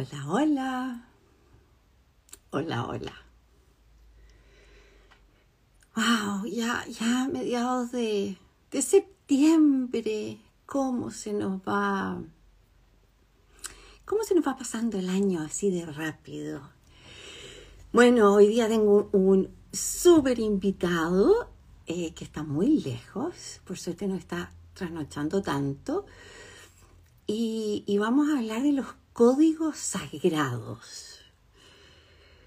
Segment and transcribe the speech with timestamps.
[0.00, 1.08] Hola, hola.
[2.52, 3.12] Hola, hola.
[5.94, 8.38] Wow, ya, ya mediados de,
[8.80, 12.18] septiembre, ¿cómo se nos va?
[14.06, 16.62] ¿Cómo se nos va pasando el año así de rápido?
[17.92, 21.50] Bueno, hoy día tengo un súper invitado
[21.84, 26.06] eh, que está muy lejos, por suerte no está trasnochando tanto,
[27.26, 28.86] y vamos a hablar de los
[29.20, 31.18] códigos sagrados.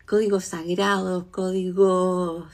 [0.07, 2.47] Códigos sagrados, códigos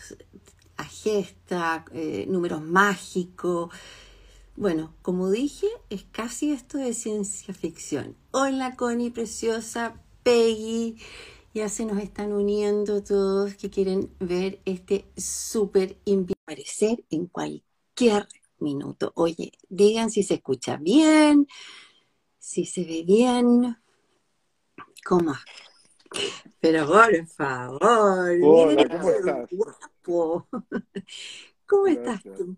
[0.76, 3.74] a gesta, eh, números mágicos.
[4.58, 8.18] Bueno, como dije, es casi esto de ciencia ficción.
[8.32, 10.98] Hola Connie, preciosa, Peggy.
[11.54, 15.98] Ya se nos están uniendo todos que quieren ver este súper
[16.44, 18.28] aparecer en cualquier
[18.58, 19.14] minuto.
[19.16, 21.48] Oye, digan si se escucha bien,
[22.38, 23.78] si se ve bien.
[25.10, 25.34] ¿Cómo?
[26.60, 27.80] Pero por favor,
[28.44, 29.50] Hola, ¿cómo estás?
[29.50, 30.48] guapo.
[31.66, 32.56] ¿Cómo estás tú?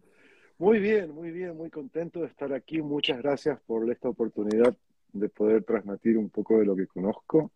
[0.57, 2.81] Muy bien, muy bien, muy contento de estar aquí.
[2.81, 4.75] Muchas gracias por esta oportunidad
[5.13, 7.53] de poder transmitir un poco de lo que conozco.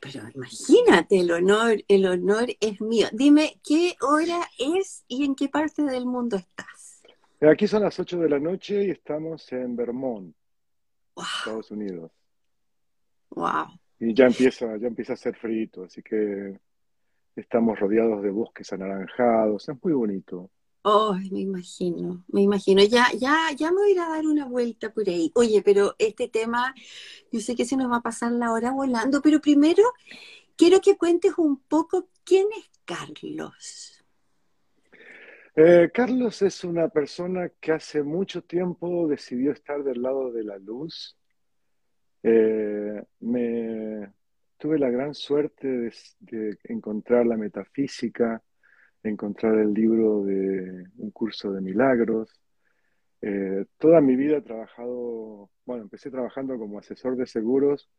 [0.00, 3.06] Pero imagínate, el honor, el honor es mío.
[3.12, 7.00] Dime, ¿qué hora es y en qué parte del mundo estás?
[7.40, 10.34] Aquí son las 8 de la noche y estamos en Vermont,
[11.14, 12.10] Wow, Estados Unidos.
[13.30, 13.66] wow.
[14.00, 16.58] Y ya empieza, ya empieza a hacer frito, así que
[17.36, 19.68] estamos rodeados de bosques anaranjados.
[19.68, 20.50] Es muy bonito.
[20.86, 22.82] Ay, me imagino, me imagino.
[22.84, 25.32] Ya, ya, ya me voy a ir a dar una vuelta por ahí.
[25.34, 26.74] Oye, pero este tema,
[27.32, 29.82] yo sé que se nos va a pasar la hora volando, pero primero
[30.56, 34.04] quiero que cuentes un poco quién es Carlos.
[35.56, 40.58] Eh, Carlos es una persona que hace mucho tiempo decidió estar del lado de la
[40.58, 41.16] luz.
[42.26, 44.10] Eh, me
[44.56, 48.42] tuve la gran suerte de, de encontrar la metafísica,
[49.02, 52.40] encontrar el libro de un curso de milagros.
[53.20, 57.90] Eh, toda mi vida he trabajado, bueno, empecé trabajando como asesor de seguros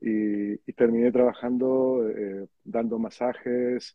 [0.00, 3.94] y, y terminé trabajando eh, dando masajes,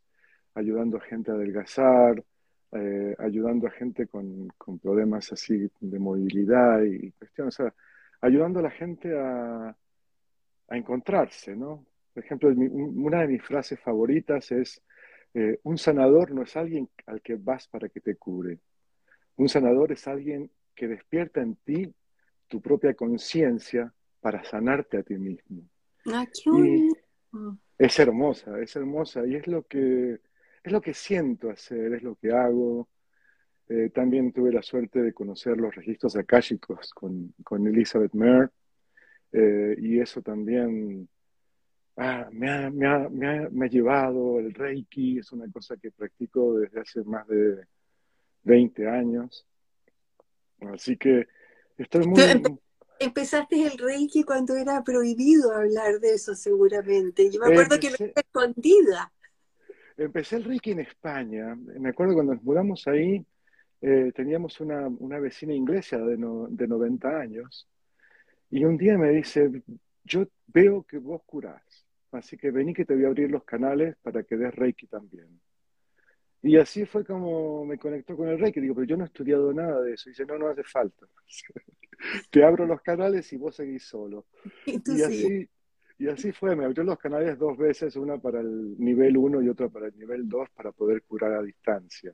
[0.53, 2.23] ayudando a gente a adelgazar,
[2.71, 7.73] eh, ayudando a gente con, con problemas así de movilidad y cuestiones, o sea,
[8.21, 9.69] ayudando a la gente a,
[10.67, 11.85] a encontrarse, ¿no?
[12.13, 14.81] Por ejemplo, una de mis frases favoritas es,
[15.33, 18.59] eh, un sanador no es alguien al que vas para que te cure.
[19.35, 21.93] Un sanador es alguien que despierta en ti
[22.47, 25.63] tu propia conciencia para sanarte a ti mismo.
[26.07, 27.57] Ah, qué Y bonito.
[27.77, 30.19] es hermosa, es hermosa y es lo que,
[30.63, 32.87] es lo que siento hacer, es lo que hago.
[33.67, 38.51] Eh, también tuve la suerte de conocer los registros akáshicos con, con Elizabeth Mer
[39.31, 41.09] eh, y eso también
[41.97, 45.77] ah, me ha, me ha- me ha- me ha llevado, el Reiki es una cosa
[45.77, 47.65] que practico desde hace más de
[48.43, 49.47] 20 años,
[50.71, 51.25] así que
[51.77, 52.59] estoy empe- muy...
[52.99, 57.31] empezaste el Reiki cuando era prohibido hablar de eso, seguramente.
[57.31, 59.11] Yo me acuerdo que lo hice escondida.
[59.97, 63.25] empecé el Reiki en España, me acuerdo cuando nos mudamos ahí,
[63.88, 67.68] eh, teníamos una, una vecina inglesa de, no- de 90 años
[68.50, 69.62] y un día me dice,
[70.03, 73.96] yo veo que vos curás, así que vení que te voy a abrir los canales
[74.01, 75.29] para que des Reiki también.
[76.41, 78.59] Y así fue como me conectó con el Reiki.
[78.62, 80.09] Digo, pero yo no he estudiado nada de eso.
[80.09, 81.07] Y dice, no, no hace falta.
[82.31, 84.25] Te abro los canales y vos seguís solo.
[84.66, 85.02] Y sí.
[85.02, 85.50] así,
[85.97, 86.56] y así fue.
[86.56, 89.97] Me abrió los canales dos veces, una para el nivel 1 y otra para el
[89.97, 92.13] nivel 2, para poder curar a distancia.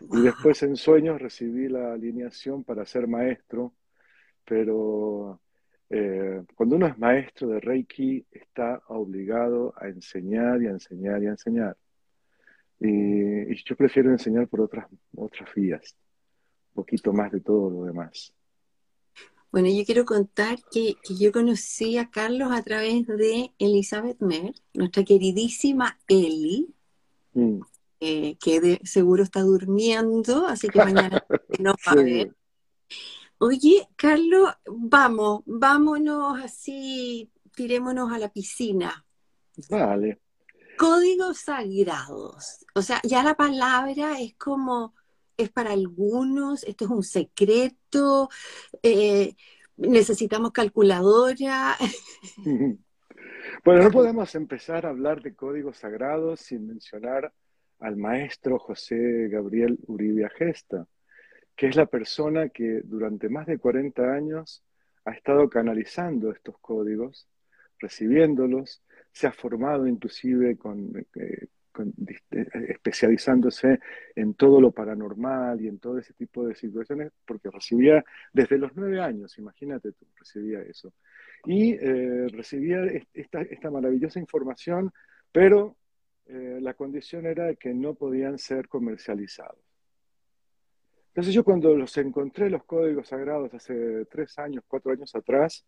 [0.00, 3.74] Y después en sueños recibí la alineación para ser maestro,
[4.44, 5.40] pero
[5.90, 11.26] eh, cuando uno es maestro de Reiki está obligado a enseñar y a enseñar y
[11.26, 11.76] a enseñar.
[12.80, 15.96] Y, y yo prefiero enseñar por otras, otras vías,
[16.70, 18.34] un poquito más de todo lo demás.
[19.50, 24.52] Bueno, yo quiero contar que, que yo conocí a Carlos a través de Elizabeth Mer,
[24.74, 26.74] nuestra queridísima Eli,
[27.34, 27.60] Mm.
[28.06, 31.24] Eh, que de seguro está durmiendo, así que mañana
[31.58, 32.36] nos va a ver.
[33.38, 39.06] Oye, Carlos, vamos, vámonos así, tirémonos a la piscina.
[39.70, 40.20] vale.
[40.76, 42.66] Códigos sagrados.
[42.74, 44.94] O sea, ya la palabra es como,
[45.38, 48.28] es para algunos, esto es un secreto,
[48.82, 49.34] eh,
[49.78, 51.74] necesitamos calculadora.
[53.64, 57.32] Bueno, no podemos empezar a hablar de códigos sagrados sin mencionar
[57.84, 60.86] al maestro José Gabriel Uribe Gesta,
[61.54, 64.64] que es la persona que durante más de 40 años
[65.04, 67.28] ha estado canalizando estos códigos
[67.78, 68.82] recibiéndolos,
[69.12, 70.56] se ha formado inclusive
[71.14, 71.46] eh,
[71.76, 73.78] eh, especializándose
[74.16, 78.02] en todo lo paranormal y en todo ese tipo de situaciones, porque recibía
[78.32, 80.94] desde los nueve años, imagínate tú, recibía eso.
[81.44, 82.80] Y eh, recibía
[83.12, 84.90] esta, maravillosa información,
[85.30, 85.76] pero
[86.26, 89.58] eh, la condición era que no podían ser comercializados.
[91.08, 95.64] Entonces yo cuando los encontré los códigos sagrados hace tres años, cuatro años atrás,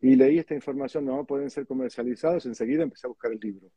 [0.00, 3.70] y leí esta información, no pueden ser comercializados, enseguida empecé a buscar el libro.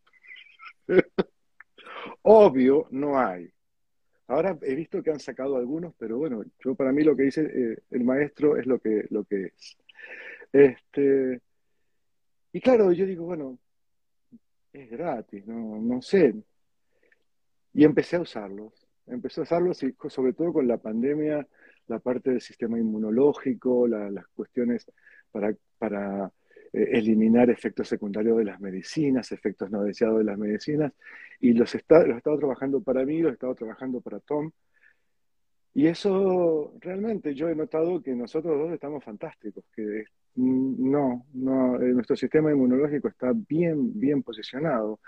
[2.24, 3.50] Obvio, no hay.
[4.28, 7.44] Ahora he visto que han sacado algunos, pero bueno, yo para mí lo que dice
[7.44, 9.78] eh, el maestro es lo que, lo que es.
[10.52, 11.42] Este,
[12.52, 13.58] y claro, yo digo, bueno,
[14.74, 16.34] es gratis, no, no sé.
[17.74, 18.88] Y empecé a usarlos.
[19.06, 21.48] Empecé a usarlos y sobre todo con la pandemia,
[21.88, 24.86] la parte del sistema inmunológico, las cuestiones
[25.32, 26.32] para, para
[26.74, 30.92] eh, eliminar efectos secundarios de las medicinas, efectos no deseados de las medicinas,
[31.40, 34.52] y los, está, los he estado trabajando para mí, los he estado trabajando para Tom,
[35.78, 41.80] y eso realmente yo he notado que nosotros dos estamos fantásticos, que mm, no, no,
[41.80, 45.00] eh, nuestro sistema inmunológico está bien, bien posicionado.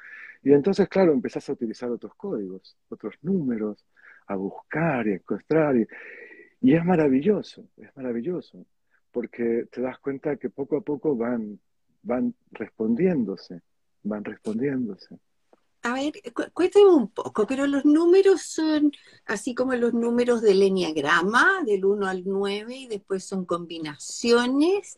[0.43, 3.83] Y entonces, claro, empezás a utilizar otros códigos, otros números,
[4.27, 5.75] a buscar y a encontrar.
[6.61, 8.65] y es maravilloso, es maravilloso
[9.11, 11.59] porque te das cuenta que poco a poco van,
[12.03, 13.61] van respondiéndose,
[14.03, 15.17] van respondiéndose.
[15.81, 16.13] A ver,
[16.53, 18.91] cuéntame un poco, pero los números son
[19.25, 24.97] así como los números del enneagrama, del 1 al 9, y después son combinaciones.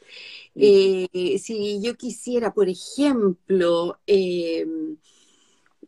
[0.56, 4.66] Eh, si yo quisiera, por ejemplo, eh,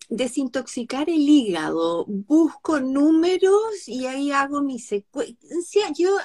[0.10, 5.92] desintoxicar el hígado, busco números y ahí hago mi secuencia.
[5.98, 6.18] Yo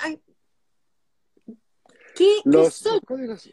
[2.44, 3.50] los, códigos,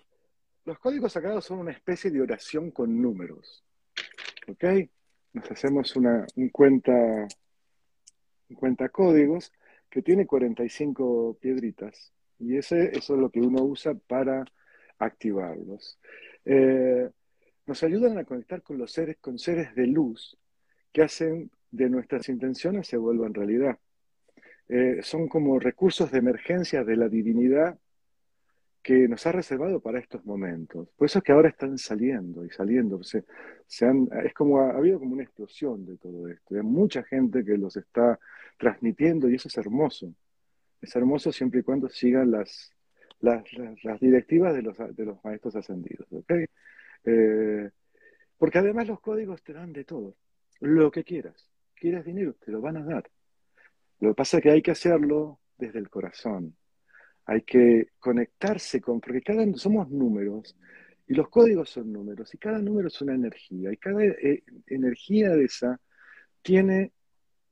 [0.65, 3.63] los códigos sagrados son una especie de oración con números.
[4.47, 4.89] ¿Ok?
[5.35, 7.27] Nos hacemos una, un cuenta,
[8.89, 9.51] códigos
[9.89, 12.13] que tiene 45 piedritas.
[12.39, 14.45] Y ese, eso es lo que uno usa para
[14.97, 15.99] activarlos.
[16.45, 17.09] Eh,
[17.65, 20.37] nos ayudan a conectar con los seres, con seres de luz
[20.93, 23.77] que hacen de nuestras intenciones se vuelvan realidad.
[24.69, 27.77] Eh, son como recursos de emergencia de la divinidad
[28.85, 30.87] que nos ha reservado para estos momentos.
[30.95, 33.01] Por eso es que ahora están saliendo y saliendo.
[33.01, 33.25] Se,
[33.83, 36.53] han, es como ha, habido como una explosión de todo esto.
[36.53, 38.19] Hay mucha gente que los está
[38.59, 40.13] transmitiendo y eso es hermoso.
[40.79, 42.75] Es hermoso siempre y cuando sigan las,
[43.21, 43.43] las,
[43.99, 46.07] directivas de los, de los maestros ascendidos.
[47.05, 47.71] Eh,
[48.37, 50.15] porque además los códigos te dan de todo.
[50.59, 51.49] Lo que quieras.
[51.73, 53.09] Quieres dinero, te lo van a dar.
[53.99, 56.55] Lo que pasa es que hay que hacerlo desde el corazón
[57.25, 60.55] hay que conectarse con, porque cada somos números
[61.07, 65.29] y los códigos son números y cada número es una energía y cada eh, energía
[65.29, 65.79] de esa
[66.41, 66.91] tiene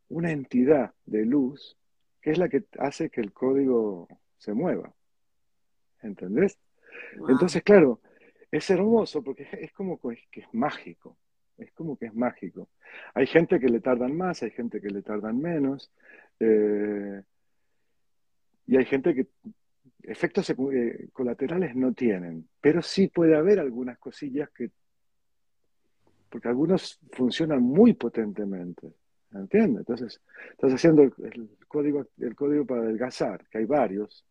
[0.09, 1.77] una entidad de luz
[2.21, 4.93] que es la que hace que el código se mueva.
[6.01, 6.57] ¿Entendés?
[7.27, 7.99] Entonces, claro,
[8.49, 11.17] es hermoso porque es, como que es mágico.
[11.57, 12.69] Es como que es mágico.
[13.13, 15.91] Hay gente que le tardan más, hay gente que le tardan menos.
[16.39, 17.21] Eh,
[18.67, 19.27] y hay gente que
[20.03, 24.71] efectos eh, colaterales no tienen, pero sí puede haber algunas cosillas que,
[26.29, 28.93] porque algunos funcionan muy potentemente,
[29.33, 29.79] ¿entiendes?
[29.79, 34.25] Entonces, estás haciendo el, código, el código para adelgazar, que hay varios,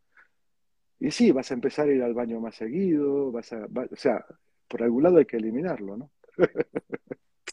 [1.00, 4.24] y sí, vas a empezar a ir al baño más seguido, vas a, o sea,
[4.68, 6.10] por algún lado hay que eliminarlo, ¿no?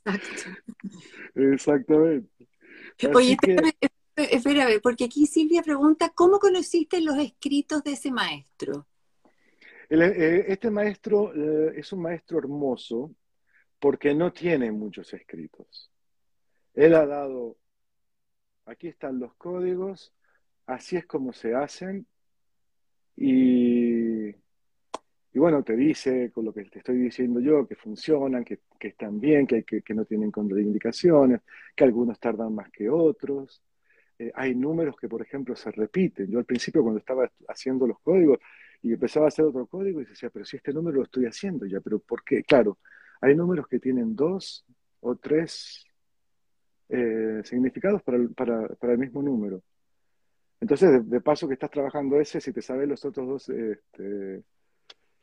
[0.05, 0.51] Exacto.
[1.35, 2.47] Exactamente.
[3.13, 3.37] Oye,
[4.23, 8.87] espera, porque aquí Silvia pregunta, ¿cómo conociste los escritos de ese maestro?
[9.89, 13.15] Eh, este maestro eh, es un maestro hermoso
[13.79, 15.91] porque no tiene muchos escritos.
[16.75, 17.57] Él ha dado,
[18.65, 20.13] aquí están los códigos,
[20.67, 22.05] así es como se hacen
[23.15, 24.31] y,
[25.33, 29.47] bueno, te dice con lo que te estoy diciendo yo, que funcionan, que, están bien,
[29.47, 31.41] que, que no tienen contraindicaciones,
[31.75, 33.61] que algunos tardan más que otros.
[34.19, 36.29] Eh, hay números que, por ejemplo, se repiten.
[36.29, 38.39] Yo al principio cuando estaba haciendo los códigos
[38.83, 41.65] y empezaba a hacer otro código y decía, pero si este número lo estoy haciendo
[41.65, 42.43] ya, pero ¿por qué?
[42.43, 42.77] Claro,
[43.21, 44.65] hay números que tienen dos
[44.99, 45.85] o tres
[46.89, 49.63] eh, significados para el, mismo número.
[50.59, 54.43] Entonces, de, paso que estás trabajando ese, si te sabes los otros dos, este,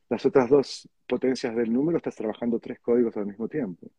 [0.08, 3.90] las otras dos potencias del número, estás trabajando tres códigos al mismo tiempo.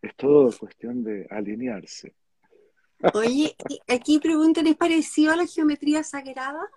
[0.00, 2.14] Es todo cuestión de alinearse.
[3.14, 3.54] Oye,
[3.86, 6.68] aquí preguntan, ¿es parecido a la geometría sagrada?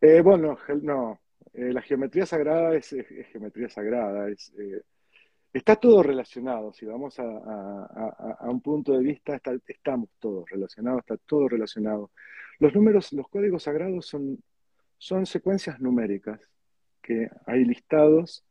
[0.00, 1.20] Eh, bueno, no,
[1.52, 2.94] eh, la geometría sagrada es,
[3.30, 4.82] geometría sagrada, eh,
[5.52, 6.72] está todo relacionado.
[6.72, 12.10] Si vamos a, un punto de vista, estamos todos relacionados, está todo relacionado.
[12.58, 14.42] Los números, los códigos sagrados son,
[14.96, 16.40] son secuencias numéricas
[17.02, 18.44] que hay listados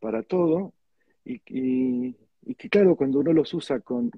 [0.00, 0.72] para todo
[1.24, 4.10] y, que claro, cuando uno los usa con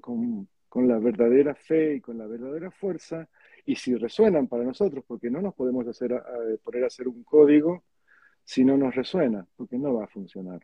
[0.87, 3.29] la verdadera fe y con la verdadera fuerza,
[3.65, 6.21] y si resuenan para nosotros, porque no nos podemos hacer,
[6.63, 7.83] poner a hacer un código
[8.43, 10.61] si no nos resuena, porque no va a funcionar.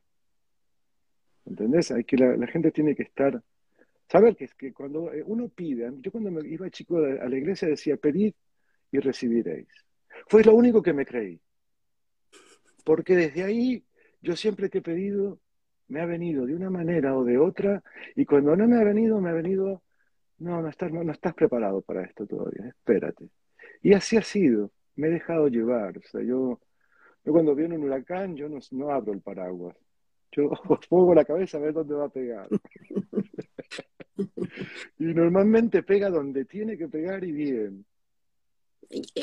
[1.45, 1.91] ¿Entendés?
[1.91, 3.41] Hay que la, gente tiene que estar,
[4.07, 7.67] saber que, que cuando eh, uno pide, yo cuando me iba chico a la iglesia
[7.67, 8.33] decía, pedid
[8.91, 9.69] y recibiréis.
[10.27, 11.39] Fue lo único que me creí.
[12.83, 13.83] Porque desde ahí
[14.21, 15.39] yo siempre que he pedido
[15.87, 17.83] me ha venido de una manera o de otra,
[18.15, 19.81] y cuando no me ha venido, me ha venido
[20.41, 23.29] no, no estás, no, estás preparado para esto todavía, espérate.
[23.81, 25.97] Y así ha sido, me he dejado llevar.
[25.97, 26.59] O sea, yo,
[27.23, 29.77] yo cuando viene un huracán, yo no, no abro el paraguas.
[30.31, 30.49] Yo
[30.89, 32.47] pongo la cabeza a ver dónde va a pegar.
[34.99, 37.85] y normalmente pega donde tiene que pegar y bien.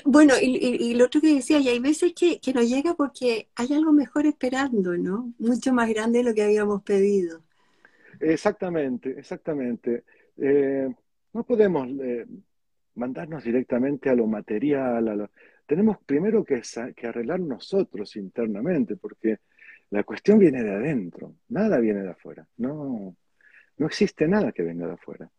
[0.05, 3.75] Bueno, y, lo otro que decía, y hay veces que, que nos llega porque hay
[3.75, 5.35] algo mejor esperando, ¿no?
[5.39, 7.43] Mucho más grande de lo que habíamos pedido.
[8.19, 10.05] Exactamente, exactamente.
[10.39, 10.89] Eh,
[11.39, 12.27] no podemos eh,
[12.97, 15.31] mandarnos directamente a lo material.
[15.65, 16.61] Tenemos primero que,
[17.07, 19.39] arreglar nosotros internamente, porque
[19.91, 22.45] la cuestión viene de adentro, nada viene de afuera.
[22.57, 23.15] No,
[23.77, 25.31] no existe nada que venga de afuera.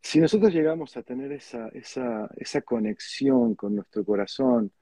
[0.00, 4.72] Si nosotros llegamos a tener esa, esa, esa conexión con nuestro corazón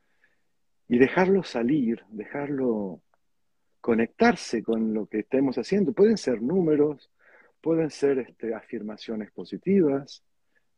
[0.87, 3.03] y dejarlo salir, dejarlo
[3.81, 7.11] conectarse con lo que estemos haciendo, pueden ser números,
[7.61, 10.23] pueden ser este, afirmaciones positivas,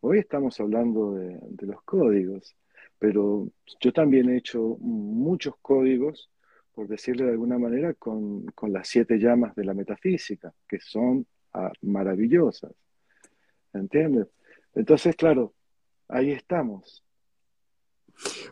[0.01, 2.57] Hoy estamos hablando de, los códigos,
[2.99, 3.49] pero
[3.81, 6.31] yo también he hecho muchos códigos,
[6.73, 11.73] por decirle de alguna manera, con, las siete llamas de la metafísica, que son ah,
[11.83, 12.73] maravillosas.
[13.73, 14.29] ¿Entiendes?
[14.75, 15.55] Entonces, claro,
[16.09, 17.03] ahí estamos.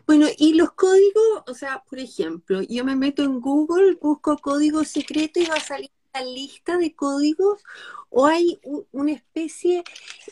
[0.05, 4.83] Bueno, y los códigos, o sea, por ejemplo, yo me meto en Google, busco código
[4.83, 5.89] secreto y va a salir
[6.23, 7.63] lista de códigos
[8.09, 8.59] o hay
[8.91, 9.83] una especie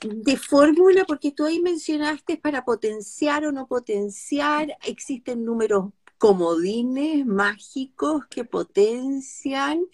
[0.01, 1.03] de fórmula?
[1.05, 9.85] Porque tú ahí mencionaste para potenciar o no potenciar, existen números comodines mágicos que potencian.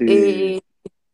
[0.00, 0.60] Eh,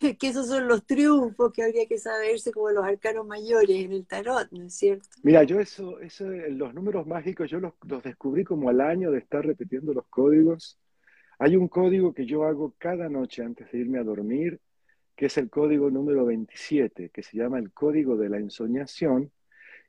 [0.19, 4.07] que esos son los triunfos que habría que saberse como los arcanos mayores en el
[4.07, 5.09] tarot, ¿no es cierto?
[5.23, 9.19] Mira, yo eso, eso los números mágicos, yo los, los descubrí como al año de
[9.19, 10.79] estar repitiendo los códigos
[11.39, 14.61] hay un código que yo hago cada noche antes de irme a dormir,
[15.15, 19.31] que es el código número 27, que se llama el código de la ensoñación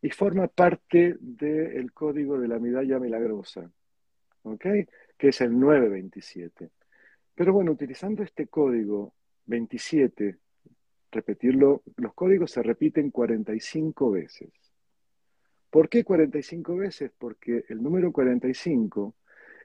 [0.01, 3.69] y forma parte del código de la medalla milagrosa,
[4.43, 4.65] ¿ok?
[5.17, 6.69] Que es el 927.
[7.35, 9.13] Pero bueno, utilizando este código
[9.45, 10.37] 27,
[11.11, 14.49] repetirlo, los códigos se repiten 45 veces.
[15.69, 17.11] ¿Por qué 45 veces?
[17.17, 19.15] Porque el número 45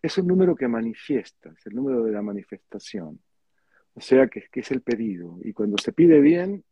[0.06, 3.20] es un número que manifiesta, es el número de la manifestación.
[3.94, 5.38] O sea, que, es el pedido.
[5.42, 6.64] Y cuando se pide bien,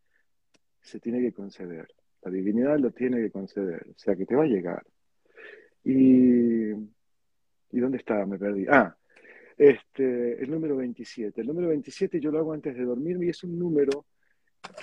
[0.81, 1.89] se tiene que conceder.
[2.23, 3.87] La divinidad lo tiene que conceder.
[3.89, 4.85] O sea, que te va a llegar.
[5.85, 8.27] Y, ¿y dónde estaba?
[8.27, 8.67] Me perdí.
[8.69, 8.97] Ah,
[9.57, 11.41] este, el número 27.
[11.41, 14.07] El número 27 yo lo hago antes de dormirme y es un número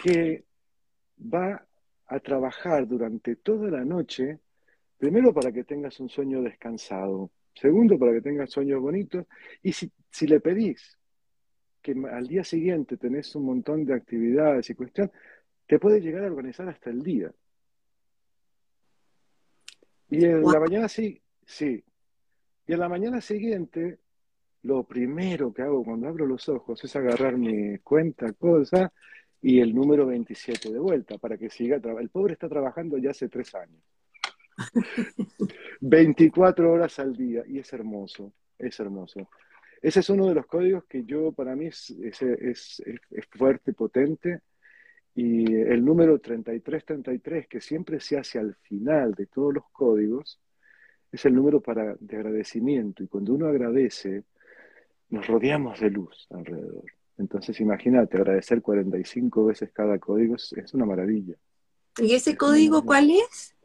[0.01, 0.46] que
[1.22, 1.68] va
[2.08, 4.39] a trabajar durante toda la noche,
[4.98, 9.25] primero para que tengas un sueño descansado, Segundo, para que tengas sueños bonitos.
[9.62, 9.92] Y si,
[10.28, 10.98] le pedís
[11.82, 15.13] que al día siguiente tenés un montón de actividades y cuestiones,
[15.68, 17.32] te puede llegar a organizar hasta el día.
[20.10, 21.84] Y en la mañana sí, sí.
[22.66, 24.00] Y en la mañana siguiente,
[24.63, 28.92] lo primero que hago cuando abro los ojos es agarrar mi cuenta, cosa,
[29.42, 31.75] y el número 27 de vuelta, para que siga.
[31.78, 33.82] El pobre está trabajando ya hace tres años.
[35.82, 39.30] 24 horas al día y es hermoso, es hermoso.
[39.82, 43.74] Ese es uno de los códigos que yo, para mí, es, es, es, es fuerte,
[43.74, 44.42] potente.
[45.16, 50.39] Y el número 3333, que siempre se hace al final de todos los códigos,
[51.12, 53.04] es el número para, de agradecimiento.
[53.04, 54.24] Y cuando uno agradece,
[55.10, 56.86] nos rodeamos de luz alrededor.
[57.18, 61.36] Entonces, imagínate, agradecer 45 veces cada código es, una maravilla.
[61.98, 63.56] ¿Y ese código cuál es?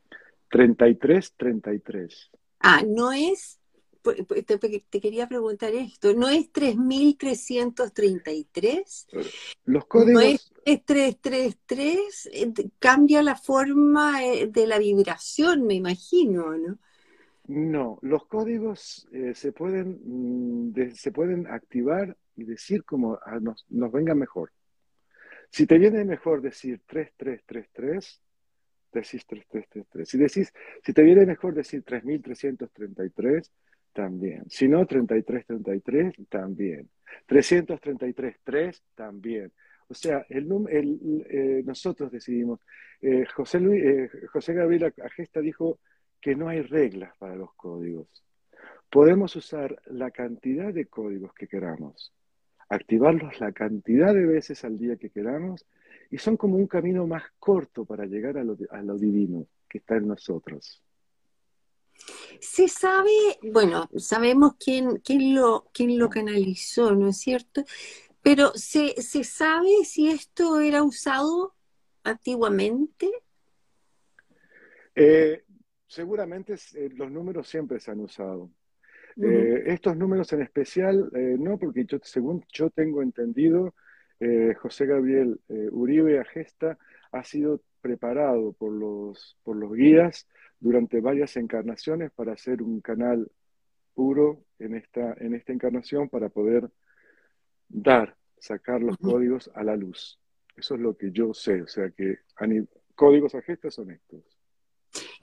[0.54, 2.30] 3333.
[2.60, 3.58] Ah, no es,
[4.02, 9.08] te, quería preguntar esto, ¿no es 3333?
[9.64, 10.22] Los códigos...
[10.22, 10.52] ¿No es
[10.84, 12.30] 333?
[12.78, 16.78] Cambia la forma eh, de la vibración, me imagino, ¿no?
[17.48, 23.90] No, los códigos eh, se, pueden, mm, se pueden activar y decir como nos, nos
[23.90, 24.52] venga mejor.
[25.50, 28.22] Si te viene mejor decir 3333,
[29.00, 30.08] decís 3333.
[30.08, 33.50] Si decís, si te viene mejor decir 3333,
[33.92, 34.44] también.
[34.50, 36.88] Si no, 3333, también.
[37.26, 39.52] 333, también.
[39.88, 42.60] O sea, el, el, eh, nosotros decidimos.
[43.00, 45.78] Eh, José, Luis, eh, José Gabriel Agesta dijo
[46.20, 48.08] que no hay reglas para los códigos.
[48.90, 52.12] Podemos usar la cantidad de códigos que queramos,
[52.68, 55.66] activarlos la cantidad de veces al día que queramos,
[56.10, 59.78] y son como un camino más corto para llegar a lo, a lo divino que
[59.78, 60.82] está en nosotros.
[62.40, 63.10] Se sabe,
[63.42, 67.64] bueno, sabemos quién, quién, lo, quién lo canalizó, ¿no es cierto?
[68.22, 71.54] Pero ¿se, ¿se sabe si esto era usado
[72.02, 73.10] antiguamente?
[74.94, 75.44] Eh,
[75.86, 78.50] seguramente eh, los números siempre se han usado.
[79.16, 81.08] Eh, estos números en especial,
[81.38, 83.74] no, porque yo, según yo tengo entendido,
[84.60, 86.78] José Gabriel Uribe Agesta
[87.12, 90.26] ha sido preparado por los, por los guías
[90.58, 93.30] durante varias encarnaciones para hacer un canal
[93.94, 96.70] puro en esta, en esta encarnación para poder
[97.68, 100.18] dar, sacar los códigos a la luz.
[100.56, 102.20] Eso es lo que yo sé, o sea que
[102.94, 104.33] códigos a gestas son estos.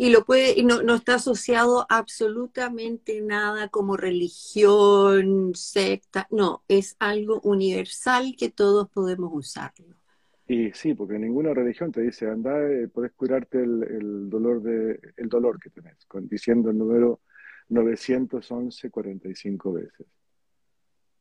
[0.01, 6.95] Y lo puede, y no, no está asociado absolutamente nada como religión, secta, no, es
[6.97, 9.93] algo universal que todos podemos usarlo.
[10.47, 15.29] Y sí, porque ninguna religión te dice, anda, eh, puedes curarte el, dolor de, el
[15.29, 17.19] dolor que tenés, diciendo el número
[17.69, 20.07] 911 45 veces.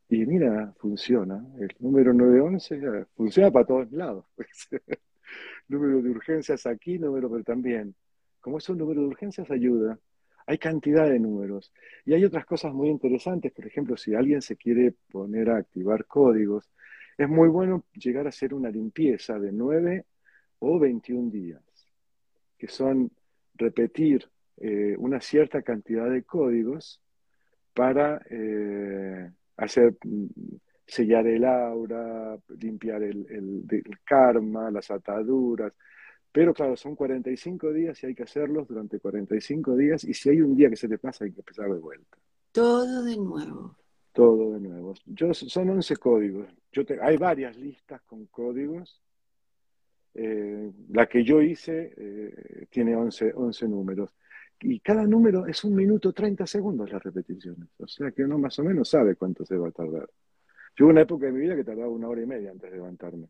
[0.09, 1.45] Y mira, funciona.
[1.59, 4.25] El número 911 eh, funciona para todos lados.
[4.35, 4.71] Pues.
[5.69, 7.95] número de urgencias aquí, número, pero también.
[8.41, 9.99] Como es un número de urgencias, ayuda.
[10.47, 11.73] Hay cantidad de números.
[12.05, 13.53] Y hay otras cosas muy interesantes.
[13.53, 16.71] Por ejemplo, si alguien se quiere poner a activar códigos,
[17.17, 20.07] es muy bueno llegar a hacer una limpieza de 9
[20.61, 21.63] o 21 días,
[22.59, 23.11] que son
[23.55, 27.01] repetir eh, una cierta cantidad de códigos
[27.75, 29.97] para eh, hacer
[30.87, 33.65] sellar el aura, limpiar el,
[34.05, 35.73] karma, las ataduras.
[36.33, 40.41] Pero claro, son 45 días y hay que hacerlos durante 45 días y si hay
[40.41, 42.17] un día que se te pasa hay que empezar de vuelta.
[42.53, 43.77] Todo de nuevo
[44.13, 44.95] todo de nuevo.
[45.07, 46.49] Yo, son 11 códigos.
[46.73, 49.03] Yo hay varias listas con códigos.
[50.15, 54.11] Eh, la que yo hice eh, tiene 11, 11 números.
[54.61, 57.69] Y cada número es un minuto 30 segundos las repeticiones.
[57.79, 60.09] O sea que uno más o menos sabe cuánto se va a tardar.
[60.77, 62.77] Yo hubo una época de mi vida que tardaba una hora y media antes de
[62.77, 63.29] levantarme.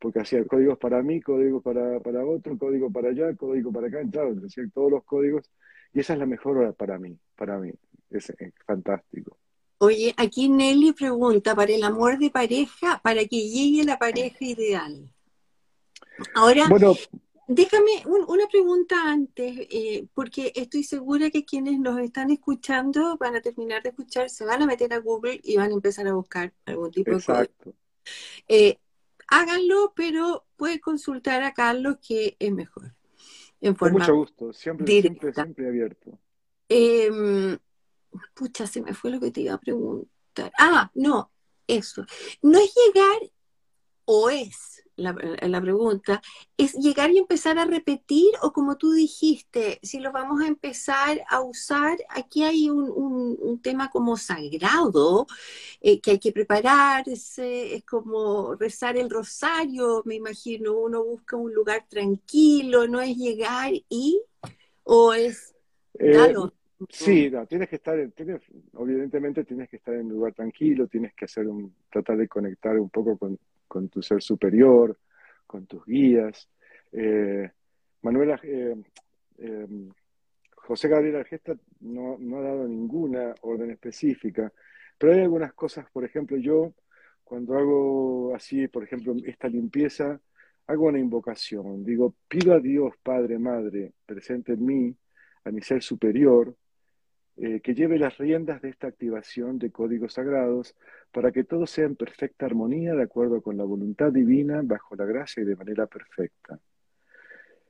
[0.00, 3.98] Porque hacía códigos para mí, código para, para otro, código para allá, código para acá.
[4.10, 5.50] Claro, hacía todos los códigos.
[5.92, 7.18] Y esa es la mejor hora para mí.
[7.36, 7.70] Para mí.
[8.10, 8.32] es
[8.66, 9.36] fantástico.
[9.82, 15.10] Oye, aquí Nelly pregunta, para el amor de pareja, para que llegue la pareja ideal.
[16.34, 16.68] Ahora,
[17.48, 23.40] déjame una pregunta antes, eh, porque estoy segura que quienes nos están escuchando van a
[23.40, 26.52] terminar de escuchar, se van a meter a Google y van a empezar a buscar
[26.66, 27.72] algún tipo Exacto.
[28.48, 28.68] de...
[28.68, 28.78] Eh,
[29.30, 32.94] háganlo, pero puede consultar a Carlos que es mejor.
[33.60, 36.18] En Con mucho gusto, siempre, siempre, siempre abierto.
[36.68, 37.58] Eh,
[38.34, 40.52] pucha, se me fue lo que te iba a preguntar.
[40.58, 41.30] Ah, no,
[41.66, 42.04] eso.
[42.42, 43.30] No es llegar,
[44.04, 46.20] o es la, pregunta,
[46.56, 51.22] es llegar y empezar a repetir, o como tú dijiste, si lo vamos a empezar
[51.28, 55.26] a usar, aquí hay un, tema como sagrado,
[55.80, 61.52] eh, que hay que prepararse, es como rezar el rosario, me imagino, uno busca un
[61.52, 64.22] lugar tranquilo, no es llegar y,
[64.84, 65.54] o es...
[65.98, 66.16] Eh,
[66.88, 68.40] Sí, no, tienes que estar, tienes,
[68.78, 72.78] evidentemente tienes que estar en un lugar tranquilo, tienes que hacer un, tratar de conectar
[72.78, 73.38] un poco con,
[73.88, 74.98] tu ser superior,
[75.46, 76.48] con tus guías.
[76.92, 77.50] Eh,
[78.02, 78.76] Manuela, eh,
[79.38, 79.88] em,
[80.54, 84.52] José Gabriel Argesta no, no ha dado ninguna orden específica,
[84.98, 86.72] pero hay algunas cosas, por ejemplo, yo
[87.24, 90.20] cuando hago así, por ejemplo, esta limpieza,
[90.66, 94.96] hago una invocación, digo, pido a Dios, Padre, Madre, presente en mí,
[95.44, 96.54] a mi ser superior,
[97.42, 100.76] eh, que lleve las riendas de esta activación de códigos sagrados
[101.10, 105.06] para que todo sea en perfecta armonía de acuerdo con la voluntad divina, bajo la
[105.06, 106.60] gracia y de manera perfecta.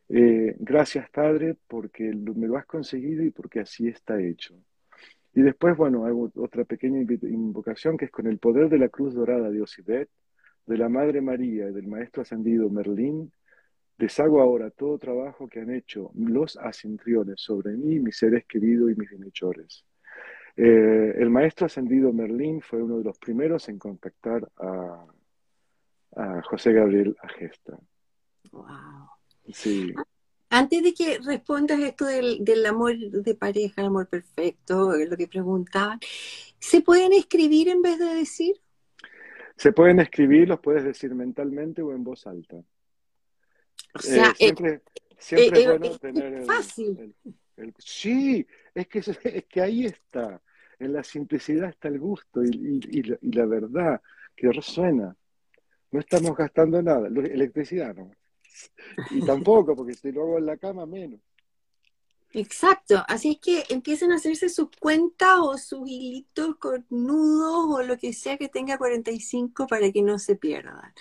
[0.09, 4.57] Eh, gracias, Padre, porque me lo has conseguido y porque así está hecho.
[5.35, 9.15] Y después, bueno, hago otra pequeña invocación que es con el poder de la cruz
[9.15, 10.09] dorada de Osibet,
[10.67, 13.31] de la Madre María y del Maestro Ascendido Merlín,
[14.01, 18.95] Deshago ahora todo trabajo que han hecho los asintriones sobre mí, mis seres queridos y
[18.95, 19.85] mis bienhechores.
[20.57, 25.05] Eh, el maestro ascendido Merlín fue uno de los primeros en contactar a,
[26.17, 27.79] a José Gabriel Agesta.
[28.53, 28.67] Wow.
[29.53, 29.93] Sí.
[30.49, 35.29] Antes de que respondas esto del, del, amor de pareja, el amor perfecto, lo que
[35.29, 36.01] preguntaban,
[36.59, 38.57] ¿se pueden escribir en vez de decir?
[39.57, 42.65] Se pueden escribir, los puedes decir mentalmente o en voz alta.
[43.95, 44.81] O sea, eh, siempre,
[45.19, 47.15] siempre eh, es bueno tener el, fácil.
[47.25, 50.41] el- el- Sí, es que, es que ahí está.
[50.79, 54.01] En la simplicidad está el gusto y, y- y la, y la verdad
[54.35, 55.15] que resuena.
[55.93, 57.09] No estamos gastando nada.
[57.09, 58.11] Electricidad no.
[59.11, 61.21] Y tampoco, porque si lo hago en la cama, menos.
[62.33, 67.83] Exacto, así es que empiecen a hacerse sus cuentas o sus hilitos con nudos o
[67.83, 70.93] lo que sea que tenga 45 para que no se pierdan.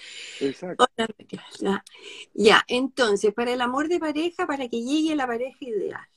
[0.42, 0.86] Exacto.
[2.34, 6.08] Ya, entonces, para el amor de pareja, para que llegue la pareja ideal.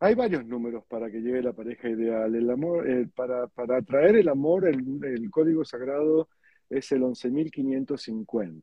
[0.00, 2.34] Hay varios números para que llegue la pareja ideal.
[2.34, 6.28] El amor, eh, para, para atraer el amor, el, el código sagrado
[6.70, 8.62] es el 11.550.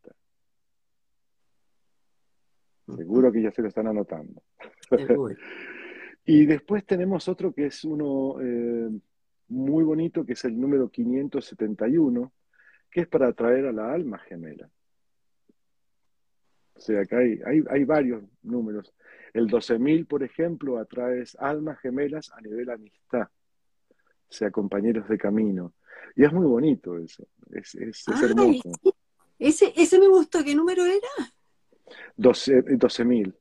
[2.93, 4.41] Seguro que ya se lo están anotando.
[6.27, 8.89] Y después tenemos otro que es uno eh,
[9.49, 12.33] muy bonito, que es el número 571,
[12.89, 14.67] que es para atraer a la alma gemela.
[16.73, 18.91] O sea, que hay, hay, hay varios números.
[19.33, 23.27] El 12.000, por ejemplo, atraes almas gemelas a nivel amistad,
[24.27, 25.73] o sea, compañeros de camino.
[26.15, 28.71] Y es muy bonito eso, es, es, es hermoso.
[29.37, 30.43] Ese, ese me gustó.
[30.43, 31.34] ¿Qué número era?
[32.17, 33.33] 12 12.000,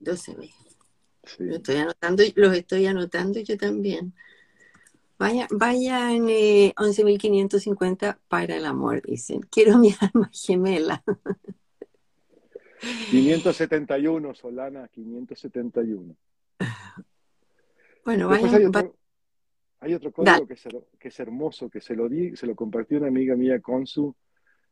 [0.00, 0.50] 12.000.
[1.24, 1.44] sí.
[1.44, 4.14] Lo estoy anotando, los estoy anotando yo también.
[5.18, 9.40] Vaya, vayan eh, 11.550 para el amor, dicen.
[9.50, 11.02] Quiero mi alma gemela.
[13.10, 16.16] 571, Solana, 571.
[18.04, 18.96] Bueno, vayan, hay va- otro,
[19.80, 20.64] hay otro código que es,
[20.98, 24.14] que es hermoso, que se lo di, se lo compartió una amiga mía, Consu,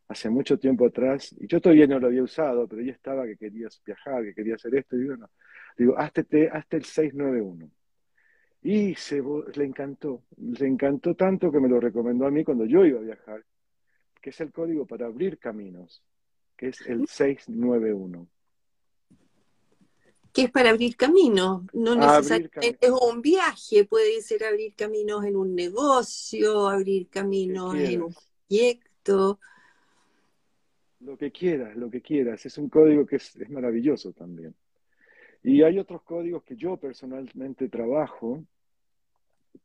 [0.07, 3.37] hace mucho tiempo atrás, y yo todavía no lo había usado, pero ella estaba que
[3.37, 5.29] querías viajar, que quería hacer esto, y digo, no.
[5.77, 7.69] Digo, hazte, te- hazte el 691.
[8.63, 9.21] Y se,
[9.55, 13.03] le encantó, le encantó tanto que me lo recomendó a mí cuando yo iba a
[13.03, 13.43] viajar,
[14.21, 16.01] que es el código para abrir caminos,
[16.55, 18.27] que es el 691.
[20.33, 21.63] que es para abrir caminos.
[21.73, 28.03] No necesariamente es un viaje, puede ser abrir caminos en un negocio, abrir caminos en
[28.03, 28.15] un
[28.47, 29.39] proyecto.
[30.99, 32.45] Lo que quieras, lo que quieras.
[32.45, 34.55] Es un código que es, es maravilloso también.
[35.43, 38.43] Y hay otros códigos que yo personalmente trabajo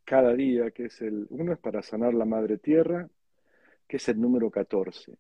[0.05, 3.09] cada día, que es el, uno es para sanar la madre tierra,
[3.87, 5.17] que es el número 14.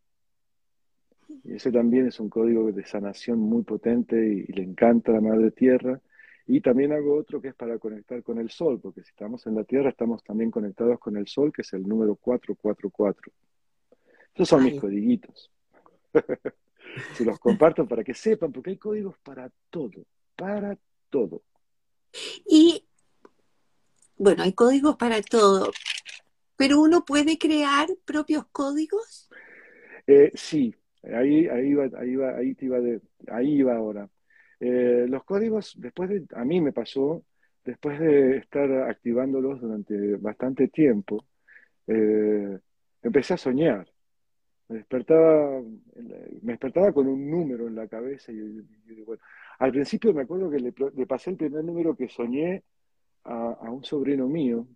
[1.44, 5.14] Y ese también es un código de sanación muy potente y, y le encanta a
[5.14, 6.00] la madre tierra.
[6.46, 9.54] Y también hago otro que es para conectar con el sol, porque si estamos en
[9.54, 13.32] la tierra estamos también conectados con el sol, que es el número 444.
[14.34, 15.50] Esos son mis codiguitos.
[17.14, 20.04] Se los comparto para que sepan, porque hay códigos para todo,
[20.36, 20.76] para
[21.08, 21.42] todo.
[22.46, 22.86] Y
[24.16, 25.70] bueno, hay códigos para todo,
[26.56, 29.30] pero uno puede crear propios códigos.
[30.06, 34.08] Eh, sí, ahí, ahí va, ahí va, ahí te iba de, ahí iba ahora.
[34.60, 37.24] Eh, los códigos, después de, a mí me pasó,
[37.64, 41.24] después de estar activándolos durante bastante tiempo,
[41.86, 42.58] eh,
[43.02, 43.91] empecé a soñar.
[44.72, 45.60] Me despertaba,
[46.40, 49.22] me despertaba con un número en la cabeza y, y, bueno,
[49.58, 50.72] al principio me acuerdo que le,
[51.06, 52.64] pasé el primer número que soñé
[53.24, 54.66] a, un sobrino mío,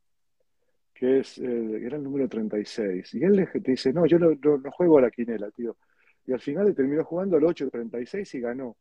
[0.93, 3.15] que es, era el número 36.
[3.15, 4.37] Y él le, te dice, no, yo no,
[4.71, 5.79] juego a la quinela, tío.
[6.27, 8.77] Y al final le terminó jugando al 8-36 y ganó.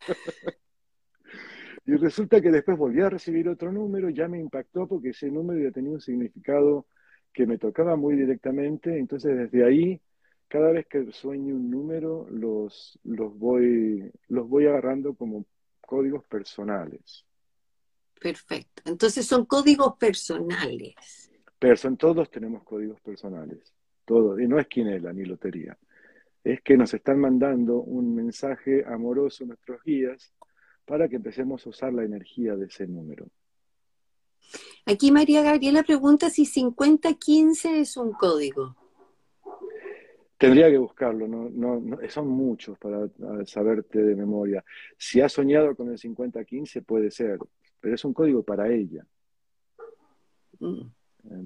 [1.84, 5.60] y resulta que después volví a recibir otro número, ya me impactó porque ese número
[5.60, 6.86] ya tenía un significado
[7.34, 8.98] que me tocaba muy directamente.
[8.98, 10.00] Entonces desde ahí,
[10.48, 15.46] cada vez que sueño un número, los, los, voy, los voy agarrando como
[15.80, 17.24] códigos personales.
[18.20, 18.82] Perfecto.
[18.86, 21.30] Entonces son códigos personales.
[21.58, 23.72] Pero son, todos tenemos códigos personales.
[24.04, 24.40] Todos.
[24.40, 25.76] Y no es quinela ni lotería.
[26.44, 30.32] Es que nos están mandando un mensaje amoroso nuestros guías
[30.84, 33.28] para que empecemos a usar la energía de ese número.
[34.84, 38.76] Aquí María Gabriela pregunta si 5015 es un código.
[40.42, 43.08] Tendría que buscarlo, no, no, no, son muchos para
[43.46, 44.64] saberte de memoria.
[44.98, 47.38] Si has soñado con el 5015 puede ser,
[47.78, 49.06] pero es un código para ella.
[50.58, 50.80] Mm.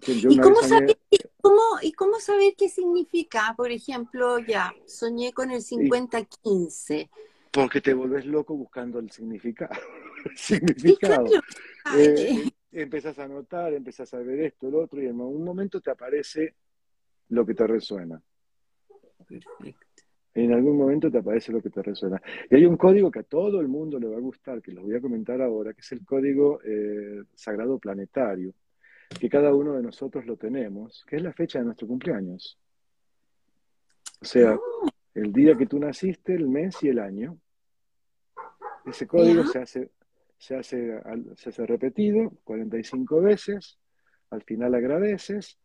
[0.06, 0.98] ¿Y cómo, saber,
[1.42, 3.52] cómo, ¿Y cómo saber qué significa?
[3.54, 7.10] Por ejemplo, ya, soñé con el 50-15.
[7.50, 9.78] Porque te volvés loco buscando el significado.
[10.34, 11.26] significado.
[11.98, 15.90] Eh, empezás a notar, empezás a ver esto, el otro, y en algún momento te
[15.90, 16.54] aparece
[17.28, 18.22] lo que te resuena.
[19.28, 19.86] Perfecto.
[20.34, 22.20] En algún momento te aparece lo que te resuena.
[22.50, 24.84] Y hay un código que a todo el mundo le va a gustar, que los
[24.84, 28.52] voy a comentar ahora, que es el código eh, sagrado planetario,
[29.18, 32.58] que cada uno de nosotros lo tenemos, que es la fecha de nuestro cumpleaños.
[34.20, 34.88] O sea, oh.
[35.14, 37.38] el día que tú naciste, el mes y el año.
[38.84, 39.90] Ese código se hace,
[40.36, 41.00] se, hace,
[41.36, 43.78] se hace repetido 45 veces,
[44.28, 45.58] al final agradeces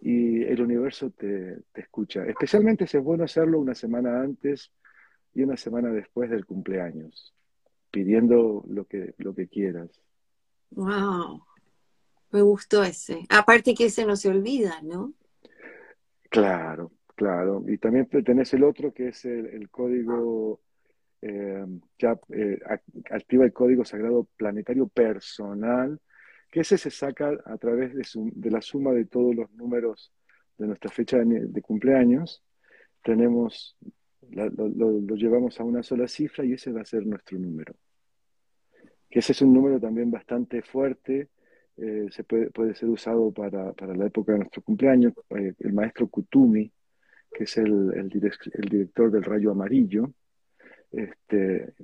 [0.00, 2.24] y el universo te, escucha.
[2.24, 4.72] Especialmente si es bueno hacerlo una semana antes
[5.34, 7.34] y una semana después del cumpleaños,
[7.90, 9.90] pidiendo lo que, lo que quieras.
[10.70, 11.42] ¡Wow!
[12.32, 13.26] Me gustó ese.
[13.28, 15.12] Aparte que ese no se olvida, ¿no?
[16.30, 17.64] Claro, claro.
[17.66, 20.60] Y también tenés el otro que es el, código,
[21.20, 21.66] eh,
[21.98, 22.58] ya eh,
[23.10, 26.00] activa el código sagrado planetario personal
[26.50, 30.12] que ese se saca a través de, la suma de todos los números
[30.58, 32.42] de nuestra fecha de, cumpleaños.
[33.02, 33.76] Tenemos,
[34.30, 37.74] lo, llevamos a una sola cifra y ese va a ser nuestro número.
[39.08, 41.28] Que ese es un número también bastante fuerte,
[41.76, 45.14] eh, se puede, puede, ser usado para, la época de nuestro cumpleaños.
[45.30, 46.70] Eh, el maestro Kutumi,
[47.32, 48.08] que es el, el,
[48.68, 50.12] director del rayo amarillo,
[50.90, 51.74] este,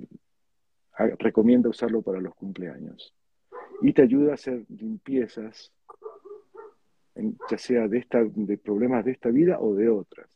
[1.19, 3.16] recomienda usarlo para los cumpleaños
[3.81, 5.71] y te ayuda a hacer limpiezas,
[7.49, 10.27] ya sea de, esta, de problemas de esta vida o de otras.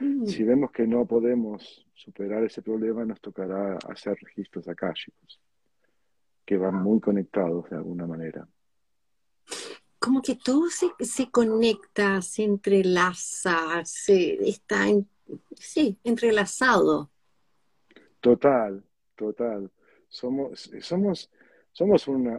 [0.00, 0.26] Mm.
[0.26, 5.40] Si vemos que no podemos superar ese problema, nos tocará hacer registros akáshicos,
[6.44, 8.46] que van muy conectados de alguna manera.
[9.98, 14.86] Como que todo se, se conecta, se entrelaza, se está
[15.56, 17.10] sí, entrelazado.
[18.20, 18.82] Total,
[19.16, 19.70] total.
[20.08, 21.30] Somos, somos,
[21.72, 22.38] somos una,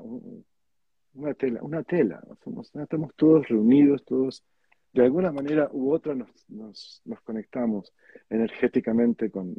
[1.14, 4.44] una tela, una tela, somos, estamos todos reunidos, todos,
[4.92, 7.94] de alguna manera u otra nos, nos, nos conectamos
[8.30, 9.56] energéticamente con,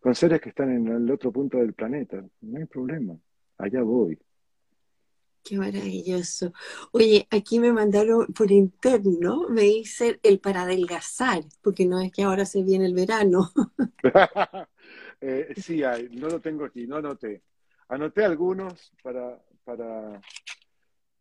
[0.00, 2.24] con seres que están en el otro punto del planeta.
[2.40, 3.16] No hay problema,
[3.58, 4.18] allá voy.
[5.42, 6.52] Qué maravilloso.
[6.92, 12.22] Oye, aquí me mandaron por interno, me dice el para adelgazar, porque no es que
[12.22, 13.50] ahora se viene el verano.
[15.20, 17.42] eh, sí, hay, no lo tengo aquí, no noté.
[17.90, 20.20] Anoté algunos para, para,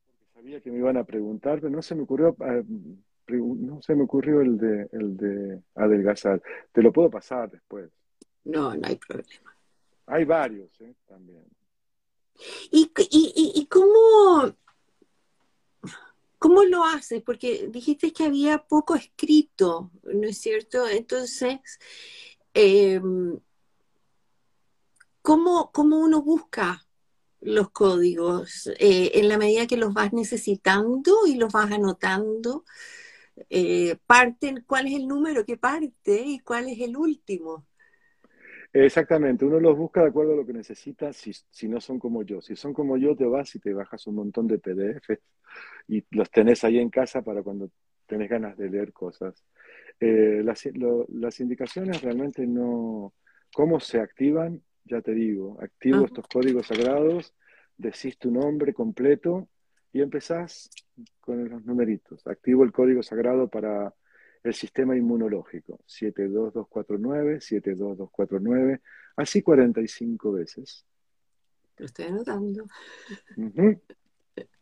[0.05, 2.62] porque sabía que me iban a preguntar, pero no se me ocurrió, ah,
[3.27, 6.39] no se me ocurrió el de, el de adelgazar.
[6.71, 7.89] Te lo puedo pasar después.
[8.43, 9.55] No, no hay problema.
[10.05, 10.93] Hay varios, ¿eh?
[11.08, 11.43] También.
[12.69, 14.55] ¿Y, y, y cómo,
[16.38, 17.23] cómo lo haces?
[17.23, 20.88] Porque dijiste que había poco escrito, ¿no es cierto?
[20.88, 21.79] Entonces,
[22.53, 23.01] eh,
[25.21, 26.86] ¿Cómo, uno busca
[27.41, 28.67] los códigos?
[28.79, 32.65] Eh, en la medida que los vas necesitando y los vas anotando,
[33.49, 37.65] eh, parten, ¿cuál es el número que parte y cuál es el último?
[38.71, 42.21] Exactamente, uno los busca de acuerdo a lo que necesita, si, si, no son como
[42.21, 42.39] yo.
[42.39, 45.19] Si son como yo, te vas y te bajas un montón de PDF
[45.88, 47.71] y los tenés ahí en casa para cuando
[48.05, 49.43] tenés ganas de leer cosas.
[49.99, 50.67] Eh, las,
[51.10, 53.13] las, indicaciones realmente no,
[53.53, 57.33] cómo se activan, ya te digo, activo estos códigos sagrados,
[57.77, 59.47] decís tu nombre completo
[59.91, 60.69] y empezás
[61.19, 62.25] con los numeritos.
[62.27, 63.93] Activo el código sagrado para
[64.43, 68.81] el sistema inmunológico, 72249, 72249,
[69.15, 70.85] así 45 veces.
[71.77, 72.67] Lo estoy anotando.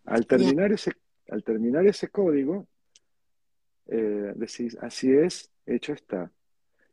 [0.06, 0.91] al, terminar ese,
[1.30, 2.67] al terminar ese código,
[3.88, 6.32] eh, decís, así es, hecho está.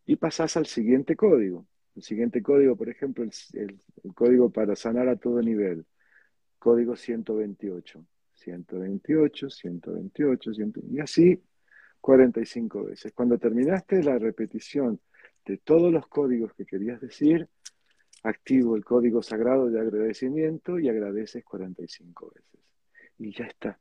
[0.06, 1.66] Y pasás al siguiente código.
[1.96, 3.80] El siguiente código, por ejemplo, el,
[4.14, 5.86] código para sanar a todo nivel.
[6.58, 8.04] Código 128.
[8.34, 10.50] 128, 128,
[10.90, 11.42] y así
[12.00, 13.12] 45 veces.
[13.12, 15.00] Cuando terminaste la repetición
[15.46, 17.48] de todos los códigos que querías decir,
[18.24, 22.60] activo el código sagrado de agradecimiento y agradeces 45 veces.
[23.18, 23.78] Y ya está.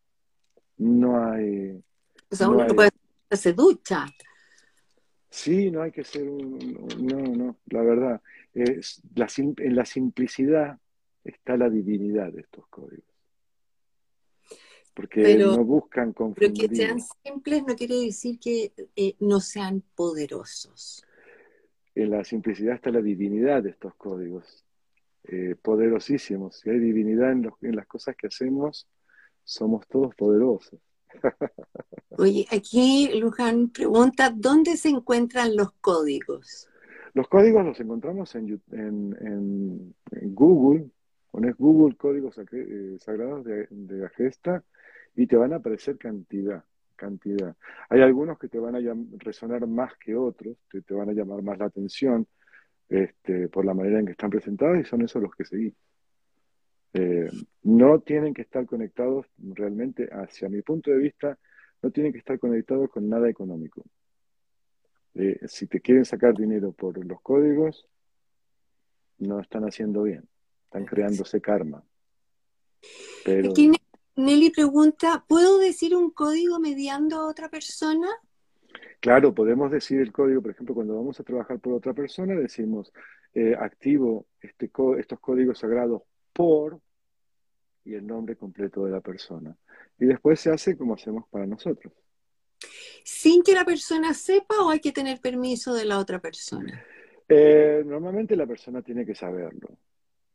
[0.77, 1.83] No hay...
[2.29, 2.91] O sea, uno puede
[3.35, 4.05] se ducha.
[5.33, 6.59] Sí, no hay que ser un,
[6.99, 8.21] no, no, la verdad,
[8.53, 10.77] es la, en la simplicidad
[11.23, 13.11] está la divinidad de estos códigos.
[14.93, 16.53] Porque no buscan confundir.
[16.53, 21.03] Pero que sean simples no quiere decir que eh, no sean poderosos.
[21.95, 24.63] En la simplicidad está la divinidad de estos códigos,
[25.23, 26.59] eh, poderosísimos.
[26.59, 28.87] Si hay divinidad en, en las cosas que hacemos,
[29.43, 30.79] somos todos poderosos.
[32.17, 36.69] Oye, aquí Luján pregunta, ¿dónde se encuentran los códigos?
[37.13, 38.61] Los códigos los encontramos en,
[40.11, 40.89] Google,
[41.31, 44.63] pones Google Códigos eh, Sagrados de, de Agesta
[45.15, 46.63] y te van a aparecer cantidad,
[46.95, 47.55] cantidad.
[47.89, 48.79] Hay algunos que te van a
[49.17, 52.27] resonar más que otros, que te van a llamar más la atención
[52.89, 55.73] este, por la manera en que están presentados y son esos los que seguís.
[56.93, 57.29] Eh,
[57.63, 61.37] no tienen que estar conectados realmente, hacia mi punto de vista,
[61.81, 63.83] no tienen que estar conectados con nada económico.
[65.15, 67.87] Eh, si te quieren sacar dinero por los códigos,
[69.19, 70.27] no están haciendo bien,
[70.65, 71.83] están creándose karma.
[73.25, 73.53] Pero...
[74.15, 78.07] Nelly pregunta, ¿puedo decir un código mediando a otra persona?
[78.99, 82.93] Claro, podemos decir el código, por ejemplo, cuando vamos a trabajar por otra persona, decimos,
[83.33, 86.79] eh, activo este, estos códigos sagrados por
[87.85, 89.55] y el nombre completo de la persona.
[89.99, 91.93] Y después se hace como hacemos para nosotros.
[93.03, 96.83] ¿Sin que la persona sepa o hay que tener permiso de la otra persona?
[97.27, 99.77] Eh, normalmente la persona tiene que saberlo,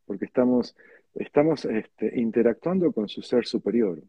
[0.04, 0.76] porque estamos,
[1.14, 4.02] estamos este, interactuando con su ser superior.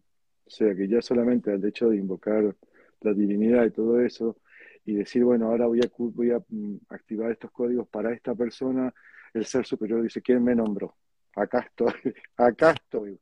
[0.46, 2.56] O sea que ya solamente el hecho de invocar
[3.02, 4.38] la divinidad y todo eso,
[4.86, 8.94] y decir, bueno, ahora voy a, voy a mm, activar estos códigos para esta persona,
[9.34, 10.96] el ser superior dice, ¿quién me nombró?
[11.36, 11.94] Acá estoy,
[12.38, 13.20] acá estoy.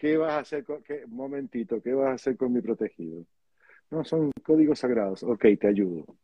[0.00, 3.26] ¿Qué vas a hacer con, momentito, qué vas a hacer con mi protegido?
[3.90, 5.22] No, son códigos sagrados.
[5.22, 6.16] Ok, te ayudo.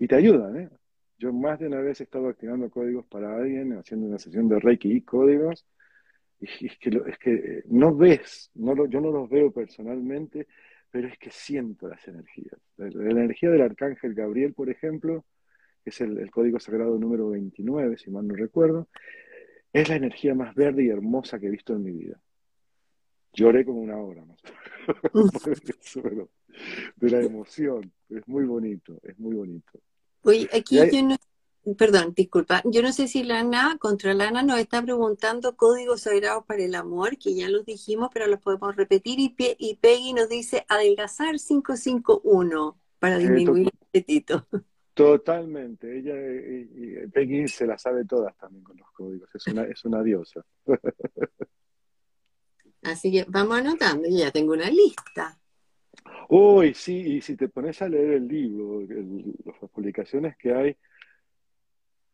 [0.00, 0.70] Y te ayudan, ¿eh?
[1.16, 4.58] Yo más de una vez he estado activando códigos para alguien, haciendo una sesión de
[4.58, 5.64] Reiki y códigos,
[6.40, 6.90] es que,
[7.30, 10.48] eh, no ves, yo no los veo personalmente,
[10.90, 12.60] pero es que siento las energías.
[12.78, 15.24] La, energía del arcángel Gabriel, por ejemplo,
[15.84, 18.88] que es el, el, código sagrado número 29, si mal no recuerdo,
[19.72, 22.20] es la energía más verde y hermosa que he visto en mi vida.
[23.36, 24.40] Lloré como una hora más.
[26.96, 27.92] de la emoción.
[28.08, 29.78] Es muy bonito, es muy bonito.
[30.22, 31.16] Oye, aquí yo no,
[31.74, 36.64] perdón, disculpa, yo no sé si Lana, contra Lana nos está preguntando códigos sagrados para
[36.64, 40.64] el amor, que ya los dijimos, pero los podemos repetir, y, y Peggy nos dice
[40.68, 44.46] adelgazar 551 para disminuir el apetito.
[44.94, 49.84] Totalmente, ella y, Peggy se la sabe todas también con los códigos, es una, es
[49.84, 50.44] una diosa.
[52.86, 55.36] Así que vamos anotando, yo ya tengo una lista.
[56.28, 58.80] Uy, sí, y si te pones a leer el libro,
[59.44, 60.76] las publicaciones que hay,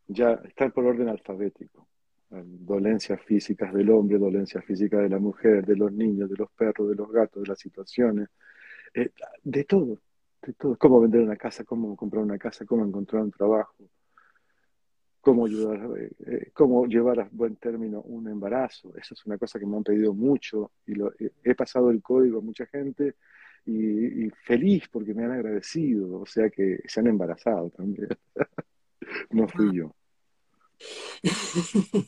[0.06, 1.88] ya están por orden alfabético.
[2.30, 6.88] Dolencias físicas del hombre, dolencias físicas de la mujer, de los niños, de los perros,
[6.88, 8.30] de los gatos, de las situaciones,
[8.94, 9.10] eh,
[9.42, 9.98] de todo,
[10.40, 10.76] de todo.
[10.78, 13.81] Cómo vender una casa, cómo comprar una casa, cómo encontrar un trabajo,
[15.22, 18.92] cómo ayudar, eh, eh, cómo llevar a buen término un embarazo.
[19.00, 21.12] Eso es una cosa que me han pedido mucho y lo,
[21.44, 23.14] he pasado el código a mucha gente
[23.64, 28.08] y, feliz porque me han agradecido, o sea que se han embarazado también.
[29.30, 29.94] no fui yo.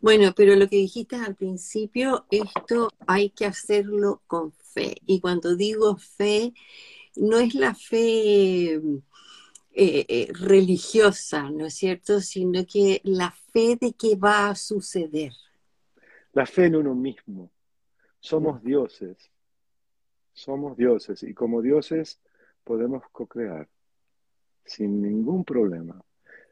[0.00, 4.94] bueno, pero lo que dijiste al principio, esto hay que hacerlo con fe.
[5.04, 6.54] Y cuando digo fe,
[7.16, 8.80] no es la fe
[9.76, 12.20] eh, eh, religiosa, ¿no es cierto?
[12.20, 15.32] Sino que la fe de que va a suceder.
[16.32, 17.50] La fe en uno mismo.
[18.20, 18.66] Somos mm.
[18.66, 19.30] dioses
[20.36, 22.20] somos dioses y como dioses
[22.62, 23.66] podemos co-crear
[24.64, 26.00] sin ningún problema.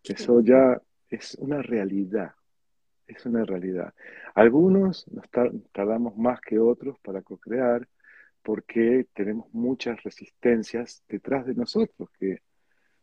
[0.03, 2.33] Eso ya es una realidad,
[3.07, 3.93] es una realidad.
[4.35, 5.29] Algunos nos
[5.73, 7.87] tardamos más que otros para co-crear
[8.43, 12.41] porque tenemos muchas resistencias detrás de nosotros que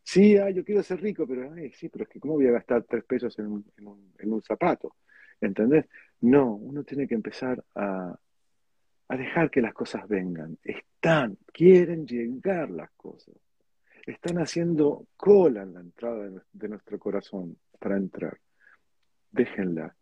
[0.03, 2.83] sí, ah, yo quiero ser rico, pero sí, pero es que ¿cómo voy a gastar
[2.83, 3.65] tres pesos en un,
[4.17, 4.95] en un zapato?
[5.39, 5.85] ¿Entendés?
[6.21, 8.15] No, uno tiene que empezar a,
[9.11, 10.57] a dejar que las cosas vengan.
[10.63, 13.35] Están, quieren llegar las cosas.
[14.05, 18.39] Están haciendo cola en la entrada de, nuestro corazón para entrar.
[19.29, 19.93] Déjenla.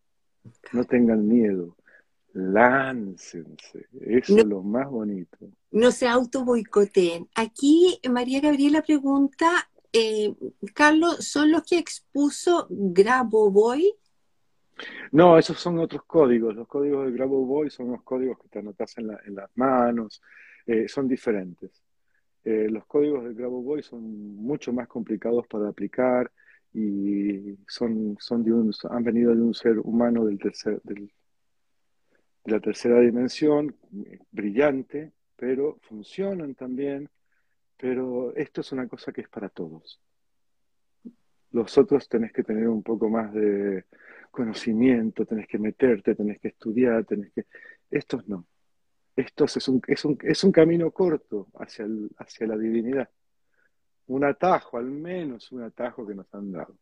[0.74, 1.76] No tengan miedo.
[2.34, 3.88] Láncense.
[4.00, 5.38] Eso es lo más bonito.
[5.72, 7.28] No se auto boicoteen.
[7.34, 10.34] Aquí María Gabriela pregunta, eh,
[10.74, 13.94] Carlos, ¿son los que expuso Grabovoi?
[15.12, 16.56] No, esos son otros códigos.
[16.56, 20.22] Los códigos de Grabovoi son los códigos que te anotas en, las manos,
[20.66, 21.84] eh, son diferentes.
[22.44, 26.32] Eh, los códigos de Grabovoi son mucho más complicados para aplicar
[26.74, 31.10] y son, son de un, han venido de un ser humano del tercer, de
[32.46, 33.76] la tercera dimensión,
[34.32, 37.10] brillante, pero funcionan también.
[37.80, 40.02] Pero esto es una cosa que es para todos.
[41.52, 43.86] Los otros tenés que tener un poco más de,
[44.32, 47.46] conocimiento, tenés que meterte, tenés que estudiar, tenés que...
[47.90, 48.46] Estos no.
[49.16, 53.10] esto es un, es un, es un camino corto hacia, el, hacia la divinidad.
[54.08, 56.76] Un atajo, al menos un atajo que nos han dado.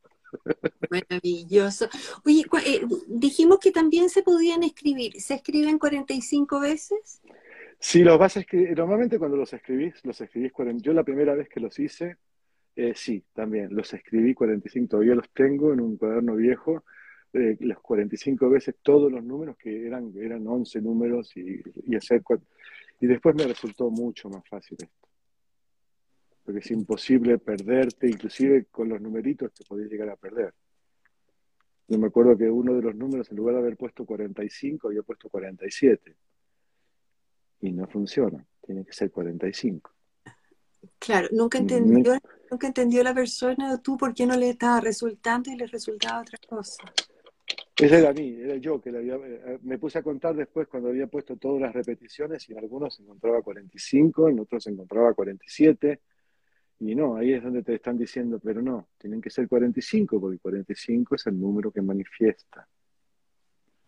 [0.89, 1.89] Maravilloso.
[2.25, 5.19] Oye, eh, dijimos que también se podían escribir.
[5.21, 7.21] ¿Se escriben 45 veces?
[7.79, 8.77] Sí, los vas a escribir.
[8.77, 10.81] Normalmente cuando los escribís, los escribís 40.
[10.83, 12.17] Yo la primera vez que los hice,
[12.75, 14.89] eh, sí, también los escribí 45.
[14.89, 16.83] Todavía los tengo en un cuaderno viejo.
[17.33, 22.23] Eh, las 45 veces todos los números que eran, eran 11 números y, y hacer.
[22.99, 25.07] Y después me resultó mucho más fácil esto
[26.47, 30.53] porque es imposible perderte, inclusive con los numeritos te podés llegar a perder.
[31.89, 35.01] Yo me acuerdo que uno de los números, en lugar de haber puesto 45, había
[35.01, 36.15] puesto 47.
[37.61, 39.91] Y no funciona, tiene que ser 45.
[40.99, 42.17] Claro, nunca entendió,
[42.51, 46.37] nunca entendió la persona tú por qué no le estaba resultando y le resultaba otra
[46.47, 46.83] cosa.
[47.75, 51.37] Ese era mí, era yo que eh, me puse a contar después cuando había puesto
[51.37, 56.01] todas las repeticiones y en algunos se encontraba 45, en otros se encontraba 47
[56.79, 60.39] y no, ahí es donde te están diciendo, pero no, tienen que ser 45, porque
[60.39, 62.67] 45 es el número que manifiesta.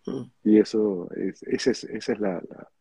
[0.06, 0.24] Mm.
[0.44, 2.72] Y eso es, esa es, esa es la, la,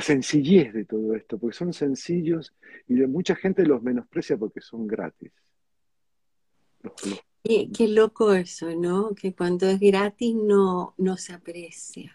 [0.00, 2.54] sencillez de todo esto, porque son sencillos
[2.88, 5.32] y de mucha gente los menosprecia porque son gratis.
[7.42, 9.14] Qué, loco eso, ¿no?
[9.14, 12.12] Que cuando es gratis no, no se aprecia.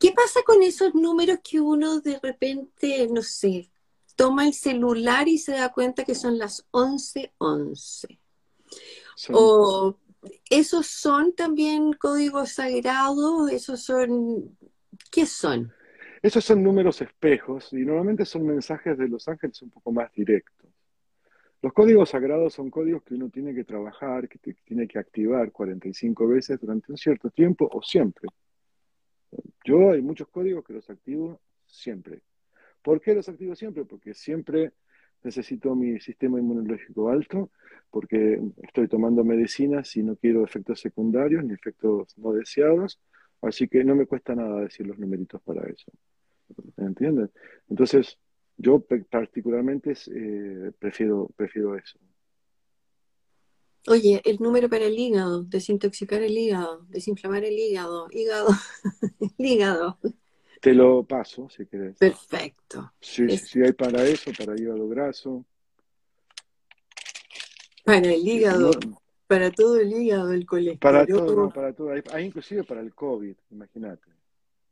[0.00, 3.70] ¿Qué pasa con esos números que uno de repente, no sé,
[4.16, 7.30] toma el celular y se da cuenta que son las 11:11.
[7.38, 8.18] 11.
[9.32, 9.96] O
[10.50, 14.58] esos son también códigos sagrados, esos son
[15.12, 15.72] ¿qué son?
[16.22, 20.68] Esos son números espejos y normalmente son mensajes de los ángeles un poco más directos.
[21.60, 26.28] Los códigos sagrados son códigos que uno tiene que trabajar, que tiene que activar 45
[26.28, 28.28] veces durante un cierto tiempo o siempre.
[29.64, 32.20] Yo hay muchos códigos que los activo siempre.
[32.82, 33.84] ¿Por qué los activo siempre?
[33.84, 34.72] Porque siempre
[35.22, 37.50] necesito mi sistema inmunológico alto,
[37.90, 43.00] porque estoy tomando medicinas y no quiero efectos secundarios ni efectos no deseados,
[43.42, 45.90] así que no me cuesta nada decir los numeritos para eso.
[46.76, 47.30] ¿Entiendes?
[47.68, 48.18] Entonces,
[48.56, 51.98] yo particularmente eh, prefiero, prefiero eso.
[53.86, 58.48] Oye, el número para el hígado, desintoxicar el hígado, desinflamar el hígado, hígado,
[59.20, 59.98] el hígado.
[60.60, 61.96] Te lo paso, si querés.
[61.96, 62.92] Perfecto.
[63.00, 63.22] Sí,
[63.64, 65.46] hay para eso, para hígado graso.
[67.84, 68.72] Para el hígado,
[69.28, 70.78] para todo el hígado, el colesterol.
[70.80, 71.90] Para todo, para todo.
[72.12, 74.10] Hay, inclusive para el COVID, imagínate.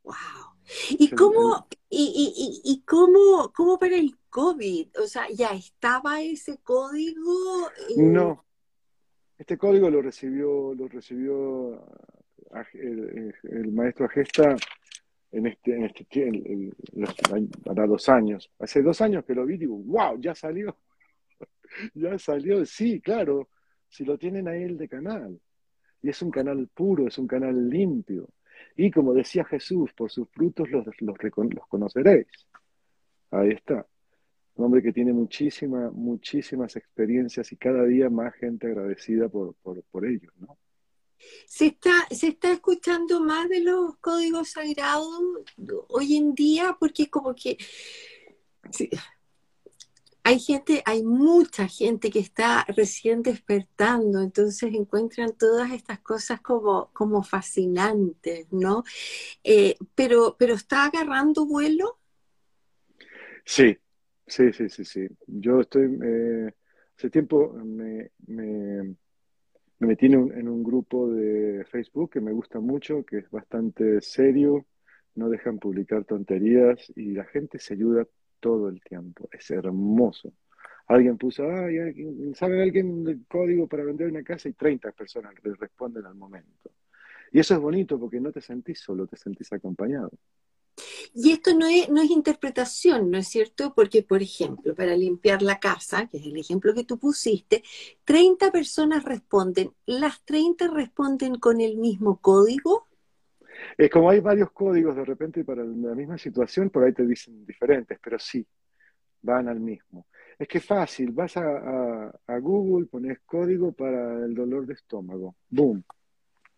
[0.03, 0.15] Wow.
[0.89, 4.87] ¿Y cómo, y, y, y, cómo, cómo para el COVID?
[5.01, 7.69] O sea, ¿ya estaba ese código?
[7.95, 8.43] No.
[9.37, 11.85] Este código lo recibió, lo recibió
[12.73, 14.57] el, el maestro Agesta
[15.31, 16.07] en este, en este
[17.63, 18.51] para dos años.
[18.59, 20.75] Hace dos años que lo vi, digo, wow, ya salió.
[21.93, 23.49] ya salió, sí, claro,
[23.89, 25.39] si lo tienen ahí el de canal.
[26.01, 28.29] Y es un canal puro, es un canal limpio.
[28.75, 32.27] Y como decía Jesús, por sus frutos los, los, los conoceréis.
[33.31, 33.85] Ahí está.
[34.55, 39.83] Un hombre que tiene muchísimas, muchísimas experiencias y cada día más gente agradecida por, por,
[39.83, 40.57] por ello, ¿no?
[41.47, 45.09] Se está, se está escuchando más de los códigos sagrados
[45.89, 47.57] hoy en día porque como que
[50.27, 56.89] hay gente, hay mucha gente que está recién despertando, entonces encuentran todas estas cosas como,
[56.91, 58.83] como fascinantes, ¿no?
[59.41, 61.99] Eh, pero, pero está agarrando vuelo.
[63.45, 63.77] Sí,
[64.25, 65.07] sí, sí, sí, sí.
[65.27, 66.53] Yo estoy, eh,
[66.97, 68.11] hace tiempo me
[69.79, 74.65] me metí en un, grupo de Facebook que me gusta mucho, que es bastante serio,
[75.15, 78.05] no dejan publicar tonterías y la gente se ayuda
[78.39, 79.29] todo el tiempo.
[79.31, 80.33] Es hermoso.
[80.87, 81.67] Alguien puso, ah,
[82.33, 84.47] ¿sabe alguien el código para vender una casa?
[84.47, 86.71] Y 30 personas le responden al momento.
[87.31, 90.11] Y eso es bonito porque no te sentís solo, te sentís acompañado.
[91.13, 93.73] Y esto no es, no es interpretación, ¿no es cierto?
[93.73, 97.63] Porque, por ejemplo, para limpiar la casa, que es el ejemplo que tú pusiste,
[98.05, 99.73] 30 personas responden.
[99.85, 102.86] ¿Las 30 responden con el mismo código?
[103.77, 107.45] Es como hay varios códigos de repente para la misma situación, por ahí te dicen
[107.45, 108.45] diferentes, pero sí,
[109.21, 110.07] van al mismo.
[110.37, 115.35] Es que es fácil, vas a, a Google, pones código para el dolor de estómago,
[115.49, 115.83] boom,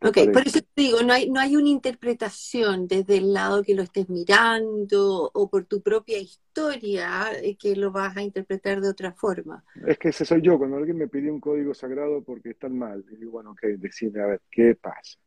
[0.01, 3.75] Ok, por eso te digo, no hay, no hay una interpretación desde el lado que
[3.75, 8.87] lo estés mirando o por tu propia historia eh, que lo vas a interpretar de
[8.87, 9.61] otra forma.
[9.85, 13.03] Es que ese soy yo, cuando alguien me pide un código sagrado porque están mal,
[13.11, 15.19] y digo, bueno, ok, decime, a ver, ¿qué pasa?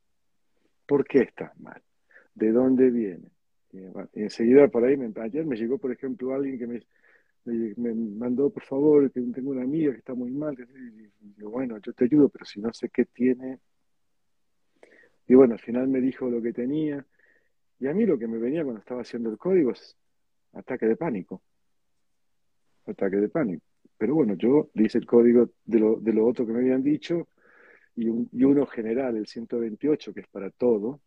[0.87, 1.83] ¿Por qué estás mal?
[2.35, 3.31] ¿De dónde viene?
[3.73, 6.83] Y, enseguida por ahí, me, ayer llegó, por ejemplo, alguien que me,
[7.77, 10.57] me, mandó, por favor, que tengo una amiga que está muy mal.
[11.21, 13.59] Y bueno, yo te ayudo, pero si no sé qué tiene.
[15.27, 17.05] Y bueno, al final me dijo lo que tenía.
[17.79, 19.97] Y a mí lo que me venía cuando estaba haciendo el código es
[20.53, 21.43] ataque de pánico.
[22.87, 23.65] Ataque de pánico.
[23.97, 26.83] Pero bueno, yo le hice el código de lo, de lo otro que me habían
[26.83, 27.29] dicho
[27.97, 31.01] y, y uno general, el 128, que es para todo.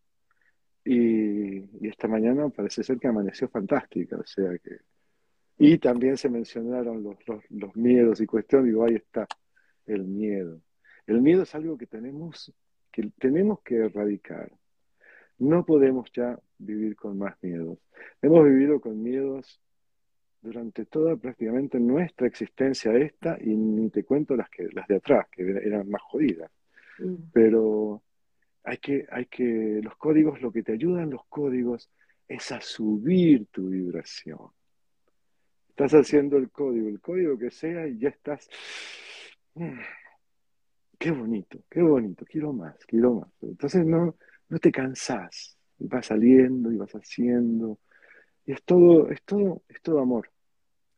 [0.86, 4.78] Y, esta mañana parece ser que amaneció fantástica, o sea que...
[5.58, 7.18] Y también se mencionaron los,
[7.50, 9.26] los, miedos y cuestiones, digo, ahí está,
[9.86, 10.62] el miedo.
[11.08, 12.54] El miedo es algo que tenemos
[12.92, 14.52] que, tenemos que erradicar.
[15.38, 17.80] No podemos ya vivir con más miedos.
[18.22, 19.62] Hemos vivido con miedos
[20.42, 25.28] durante toda prácticamente nuestra existencia esta y ni te cuento las que las de atrás
[25.32, 26.52] que eran más jodidas.
[27.00, 27.16] Mm.
[27.34, 28.04] Pero
[28.64, 31.90] hay que, hay que, los códigos, lo que te ayudan los códigos
[32.28, 34.50] es a subir tu vibración.
[35.70, 38.50] Estás haciendo el código, el código que sea, y ya estás.
[39.56, 39.80] Mm,
[40.98, 43.30] qué bonito, qué bonito, quiero más, quiero más.
[43.42, 44.16] Entonces no,
[44.50, 47.80] no te cansás, vas saliendo y vas haciendo.
[48.46, 50.32] Y es todo, es todo, es todo amor.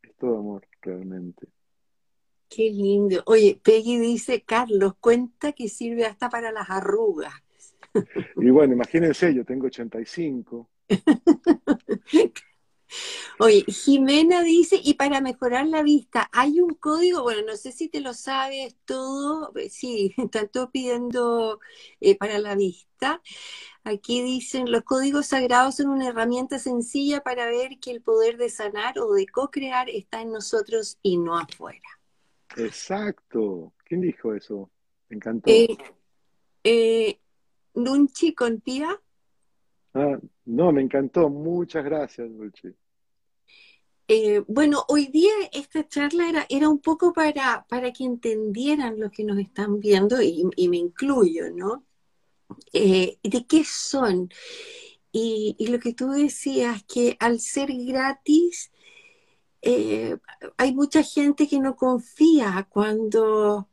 [0.03, 1.47] Es todo amor, realmente.
[2.49, 3.23] Qué lindo.
[3.25, 7.33] Oye, Peggy dice, Carlos, cuenta que sirve hasta para las arrugas.
[8.37, 10.69] Y bueno, imagínense, yo tengo 85.
[13.39, 17.89] Oye, Jimena dice, y para mejorar la vista, hay un código, bueno, no sé si
[17.89, 21.59] te lo sabes todo, eh, sí, están todos pidiendo
[21.99, 23.21] eh, para la vista.
[23.83, 28.49] Aquí dicen, los códigos sagrados son una herramienta sencilla para ver que el poder de
[28.49, 31.96] sanar o de co-crear está en nosotros y no afuera.
[32.57, 33.73] Exacto.
[33.83, 34.69] ¿Quién dijo eso?
[35.09, 35.51] Me encantó.
[36.63, 37.19] Eh,
[37.75, 38.99] Nunchi con Pía.
[39.93, 41.29] Ah, no, me encantó.
[41.29, 42.73] Muchas gracias, Nunchi.
[44.09, 49.11] Eh, bueno, hoy día esta charla era, era un poco para, para que entendieran los
[49.11, 51.85] que nos están viendo, y, me incluyo, ¿no?
[52.71, 54.29] Eh, de qué son.
[55.11, 58.71] Y, lo que tú decías, que al ser gratis,
[59.61, 60.17] eh,
[60.57, 63.67] hay mucha gente que no confía cuando,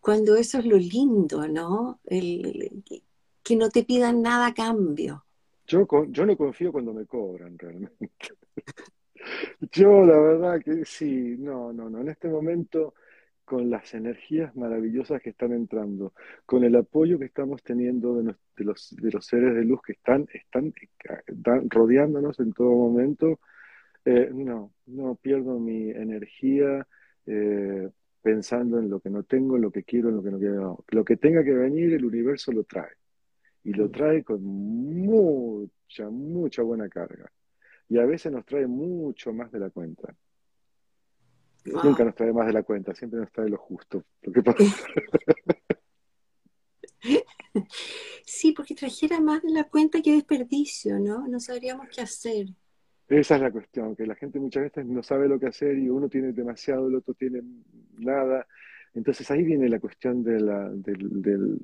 [0.00, 2.00] cuando eso es lo lindo, ¿no?
[2.08, 5.24] que no te pidan nada a cambio.
[5.66, 7.98] Yo, yo no confío cuando me cobran realmente.
[9.72, 12.00] yo la verdad que sí, no, no, no.
[12.00, 12.94] En este momento,
[13.44, 16.12] con las energías maravillosas que están entrando,
[16.46, 20.26] con el apoyo que estamos teniendo de, los, de los seres de luz que están,
[20.32, 20.72] están,
[21.68, 23.40] rodeándonos en todo momento,
[24.04, 26.86] eh, no, no pierdo mi energía.
[27.26, 27.90] Eh,
[28.24, 30.82] pensando en lo que no tengo, en lo que quiero, en lo que no quiero.
[30.88, 32.94] Lo que tenga que venir, el universo lo trae
[33.64, 37.30] y lo trae con mucha, mucha buena carga.
[37.86, 40.16] Y a veces nos trae mucho más de la cuenta.
[41.66, 44.02] Nunca nos trae más de la cuenta, siempre nos trae lo justo.
[48.24, 51.28] sí, porque trajera más de la cuenta que desperdicio, ¿no?
[51.28, 52.46] No sabríamos qué hacer.
[53.08, 55.90] Esa es la cuestión, que la gente muchas veces no sabe lo que hacer y
[55.90, 57.42] uno tiene demasiado, el otro tiene
[57.98, 58.46] nada.
[58.94, 61.60] Entonces ahí viene la cuestión de la, del,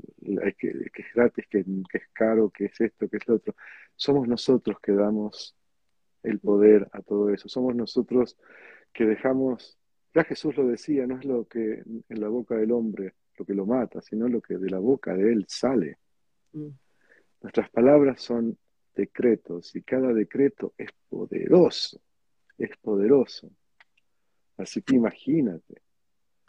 [0.58, 3.54] que, es gratis, que, es caro, que es esto, que es lo otro.
[3.96, 5.56] Somos nosotros que damos
[6.22, 7.48] el poder a todo eso.
[7.48, 8.36] Somos nosotros
[8.92, 9.78] que dejamos,
[10.14, 13.54] ya Jesús lo decía, no es lo que en la boca del hombre lo que
[13.54, 15.98] lo mata, sino lo que de la boca de él sale.
[16.52, 16.68] Mm.
[17.42, 18.58] Nuestras palabras son
[18.94, 22.00] decretos y cada decreto es poderoso,
[22.58, 23.50] es poderoso.
[24.56, 25.82] Así que imagínate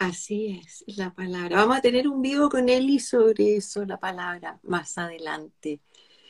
[0.02, 1.58] Así es, la palabra.
[1.58, 5.80] Vamos a tener un vivo con Eli sobre eso, la palabra, más adelante.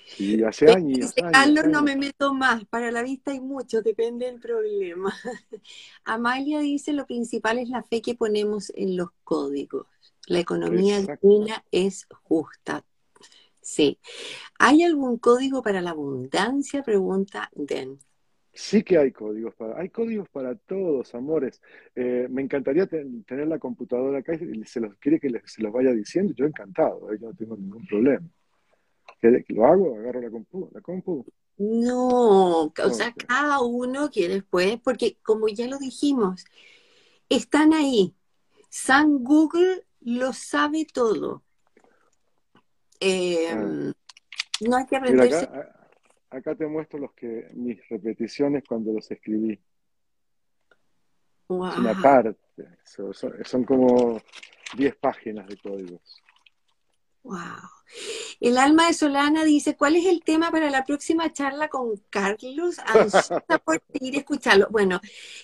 [0.05, 1.15] Sí, hace años.
[1.33, 5.17] Carlos, no me meto más, para la vista hay mucho, depende del problema.
[6.05, 9.87] Amalia dice, lo principal es la fe que ponemos en los códigos.
[10.27, 10.99] La economía
[11.71, 12.85] es justa.
[13.63, 13.99] Sí.
[14.59, 16.83] ¿Hay algún código para la abundancia?
[16.83, 17.99] Pregunta Den.
[18.55, 21.63] Sí que hay códigos para, hay códigos para todos, amores.
[21.95, 25.93] Eh, me encantaría tener la computadora acá y se los quiere que se los vaya
[25.93, 26.35] diciendo.
[26.37, 28.29] Yo encantado, eh, yo no tengo ningún problema.
[29.21, 29.97] ¿Que, lo hago?
[29.97, 30.69] Agarro la compu.
[30.73, 31.25] La compu.
[31.57, 36.45] No, o sea, cada uno que después, porque como ya lo dijimos,
[37.29, 38.15] están ahí.
[38.69, 41.43] San Google lo sabe todo.
[43.03, 43.93] Eh, ah.
[44.61, 45.49] No hay que aprenderse.
[46.31, 49.53] Acá te muestro los que mis repeticiones cuando los escribí.
[49.53, 49.61] Es
[51.49, 52.39] una parte,
[52.85, 54.21] son, como
[54.77, 56.23] 10 páginas de códigos.
[57.25, 57.39] Wow.
[58.41, 62.79] El alma de Solana dice, ¿cuál es el tema para la próxima charla con Carlos?
[62.79, 64.69] Ansiosa por seguir escucharlo.
[64.71, 65.01] Bueno,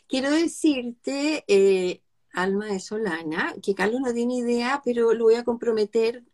[0.08, 2.02] quiero decirte, eh,
[2.32, 6.24] alma de Solana, que Carlos no tiene idea, pero lo voy a comprometer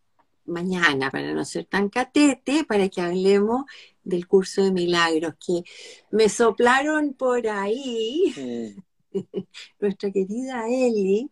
[0.47, 3.65] mañana para no ser tan catete, para que hablemos
[4.03, 5.63] del curso de milagros, que
[6.11, 8.75] me soplaron por ahí,
[9.81, 11.31] nuestra querida Eli,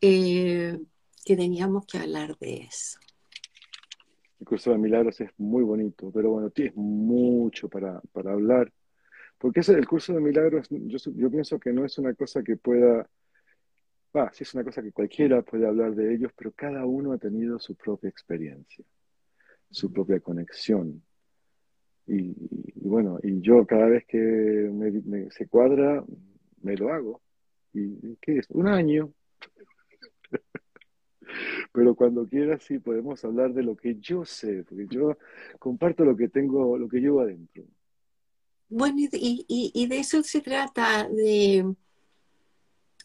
[0.00, 0.78] eh,
[1.24, 2.98] que teníamos que hablar de eso.
[4.40, 8.72] El curso de milagros es muy bonito, pero bueno, tienes mucho para, para hablar,
[9.38, 12.56] porque ese, el curso de milagros, yo, yo pienso que no es una cosa que
[12.56, 13.08] pueda
[14.18, 17.18] Ah, sí es una cosa que cualquiera puede hablar de ellos, pero cada uno ha
[17.18, 18.82] tenido su propia experiencia,
[19.70, 21.02] su propia conexión.
[22.06, 22.34] Y,
[22.76, 26.02] bueno, y yo cada vez que me, se cuadra,
[26.62, 27.20] me lo hago.
[27.74, 28.48] ¿Y qué es?
[28.48, 29.12] Un año.
[31.72, 35.18] Pero cuando quieras sí podemos hablar de lo que yo sé, porque yo
[35.58, 37.64] comparto lo que tengo, lo que llevo adentro.
[38.70, 41.76] Bueno, y, y de eso se trata, de,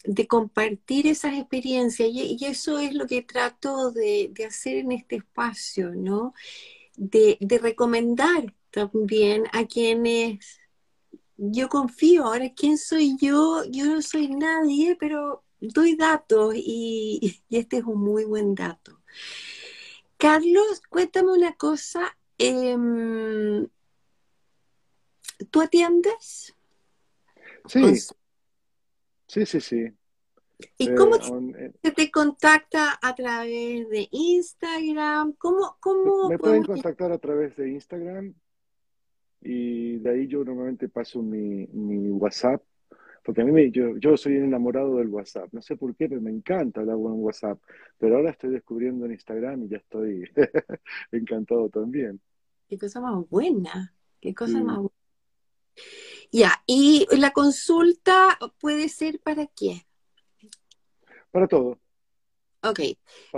[0.04, 5.90] de compartir esas experiencias y, eso es lo que trato de, hacer en este espacio,
[5.94, 6.34] ¿no?
[6.96, 10.60] De, recomendar también a quienes
[11.36, 12.24] yo confío.
[12.24, 13.64] Ahora, ¿quién soy yo?
[13.70, 19.00] Yo no soy nadie, pero doy datos y, este es un muy buen dato.
[20.16, 22.16] Carlos, cuéntame una cosa.
[22.38, 23.68] Em,
[25.50, 26.54] ¿Tú atiendes?
[27.66, 27.80] Sí.
[29.32, 29.90] Sí, sí, sí.
[30.76, 35.32] ¿Y eh, cómo eh, se te contacta a través de Instagram?
[35.38, 38.34] ¿Cómo, cómo me pueden contactar a través de Instagram
[39.40, 42.62] y de ahí yo normalmente paso mi, mi WhatsApp,
[43.24, 46.20] porque a mí me, yo, yo soy enamorado del WhatsApp, no sé por qué, pero
[46.20, 47.58] me encanta hablar en WhatsApp,
[47.96, 50.30] pero ahora estoy descubriendo en Instagram y ya estoy
[51.10, 52.20] encantado también.
[52.68, 54.90] Qué cosa más buena, qué cosa más buena.
[56.32, 59.86] Ya, y la consulta puede ser para qué?
[61.30, 61.78] Para todo.
[62.62, 62.80] Ok.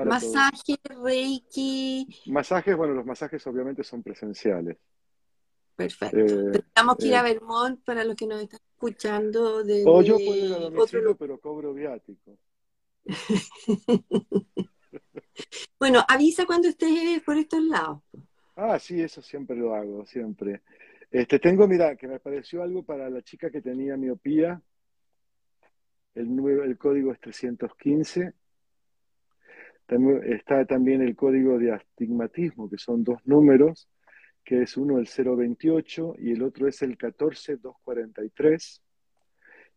[0.05, 2.07] Masaje, Reiki.
[2.27, 4.77] Masajes, bueno, los masajes obviamente son presenciales.
[5.75, 6.19] Perfecto.
[6.19, 9.65] Eh, Tenemos que ir a eh, Vermont para los que nos están escuchando.
[9.65, 12.39] De, o yo puedo ir a domicilio, pero cobro viático.
[15.81, 18.03] bueno, avisa cuando estés por estos lados.
[18.55, 20.63] Ah, sí, eso siempre lo hago, siempre.
[21.15, 24.61] Este, tengo, mira, que me pareció algo para la chica que tenía miopía.
[26.13, 28.33] El, código es 315.
[29.87, 33.89] También, está también el código de astigmatismo, que son dos números,
[34.43, 38.83] que es uno el 028 y el otro es el 14243.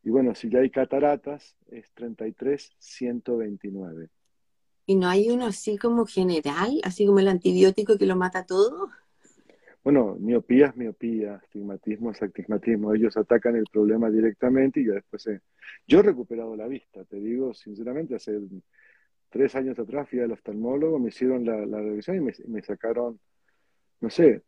[0.06, 4.10] Y bueno, si ya hay cataratas, es 33129.
[4.88, 8.90] ¿Y no hay uno así como general, así como el antibiótico que lo mata todo?
[9.88, 12.94] Bueno, miopía es miopía, astigmatismo es astigmatismo.
[12.94, 15.30] Ellos atacan el problema directamente y ya después
[15.88, 18.38] Yo he recuperado la vista, te digo sinceramente, hace
[19.30, 23.18] tres años atrás fui al oftalmólogo, me hicieron la, revisión y me, sacaron,
[24.02, 24.44] no sé,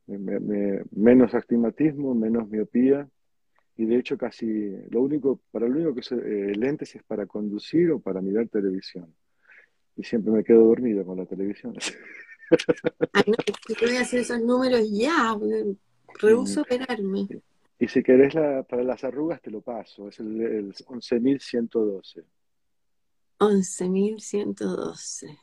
[0.91, 3.07] menos astigmatismo, menos miopía.
[3.77, 7.91] Y de hecho casi lo único, para lo único que eh, lentes es para conducir
[7.91, 9.15] o para mirar televisión.
[9.95, 11.75] Y siempre me quedo dormido con la televisión.
[13.13, 13.35] Ay, no,
[13.81, 15.37] voy a hacer esos números ya,
[16.19, 17.27] rehuso operarme.
[17.79, 22.25] Y si querés la, para las arrugas te lo paso, es el, el 11.112.
[23.39, 25.39] 11.112.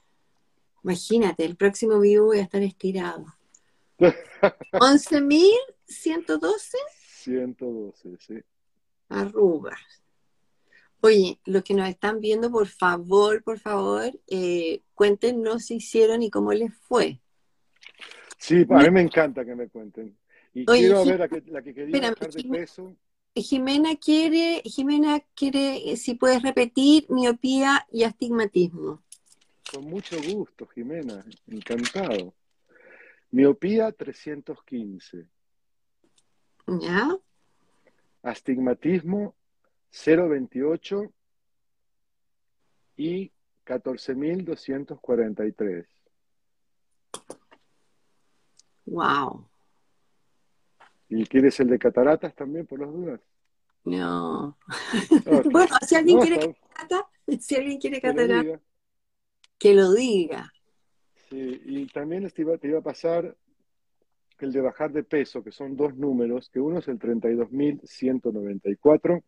[0.85, 3.27] Imagínate, el próximo vivo voy a estar estirado.
[3.99, 6.77] ¿11.112?
[7.23, 8.35] 112, sí.
[9.09, 9.81] Arrugas.
[11.01, 16.31] Oye, los que nos están viendo, por favor, por favor, eh, cuéntenos si hicieron y
[16.31, 17.21] cómo les fue.
[18.39, 20.17] Sí, a mí me encanta que me cuenten.
[20.55, 22.97] Y quiero ver a la que quería bajar de peso.
[23.35, 29.03] Jimena quiere, Jimena quiere, eh, si puedes repetir, miopía y astigmatismo.
[29.71, 32.35] Con mucho gusto, Jimena, encantado.
[33.31, 35.27] Miopía 315.
[36.81, 37.17] ¿Ya?
[38.23, 39.35] Astigmatismo
[39.91, 41.13] 028
[42.97, 43.33] y
[43.65, 45.87] 14.243.
[48.87, 49.49] Wow.
[51.09, 53.21] ¿Y quieres el de cataratas también, por las dudas?
[53.85, 54.59] No.
[55.51, 58.61] bueno, si alguien quiere cataratas, si alguien quiere cataratas,
[59.59, 60.51] que lo diga.
[61.29, 63.37] Sí, y también te iba, te iba a pasar
[64.39, 69.23] el de bajar de peso, que son dos números, que uno es el 32.194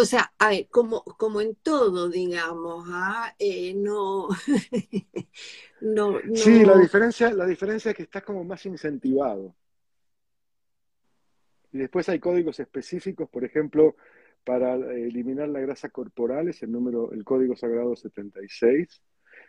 [0.00, 3.34] O sea, a ver, como, como en todo, digamos, ¿ah?
[3.38, 4.28] eh, no,
[5.80, 9.54] no, no, Sí, la diferencia, la diferencia es que estás como más incentivado.
[11.72, 13.96] Y después hay códigos específicos, por ejemplo,
[14.44, 19.02] para eliminar la grasa corporal, es el número, el código sagrado 76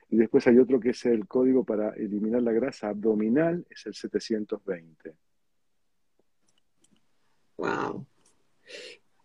[0.10, 3.94] y después hay otro que es el código para eliminar la grasa abdominal, es el
[3.94, 5.16] 720.
[7.58, 8.06] Wow.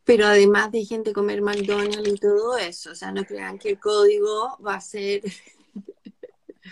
[0.09, 3.78] Pero además de gente comer McDonald's y todo eso, o sea, no crean que el
[3.78, 5.20] código va a ser...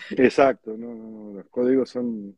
[0.09, 2.35] Exacto, no, no, no, los códigos son,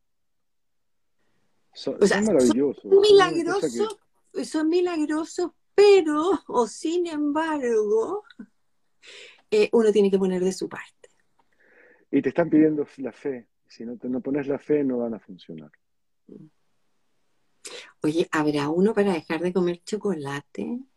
[1.74, 2.84] son, maravillosos.
[2.84, 3.97] Son milagrosos,
[4.43, 8.26] son milagrosos, pero, o sin embargo,
[9.52, 11.08] eh, uno tiene que poner de su parte.
[12.12, 13.47] Y te están pidiendo la fe.
[13.66, 15.72] Si no, te, no pones la fe, no van a funcionar.
[18.02, 20.89] Oye, ¿habrá uno para dejar de comer chocolate?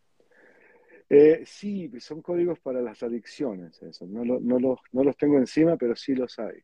[1.15, 4.07] Eh, sí, son códigos para las adicciones, eso.
[4.07, 6.57] No, no, los, no los tengo encima, pero sí los hay.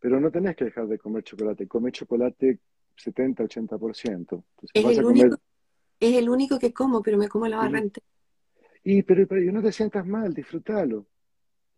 [0.00, 1.68] Pero no tenés que dejar de comer chocolate.
[1.68, 2.58] Come chocolate
[2.96, 4.44] 70, 80%.
[4.72, 5.36] es, el único,
[6.00, 8.04] es el único que como, pero me como la barra entera.
[8.82, 11.06] Y pero, pero no te sientas mal, disfrútalo.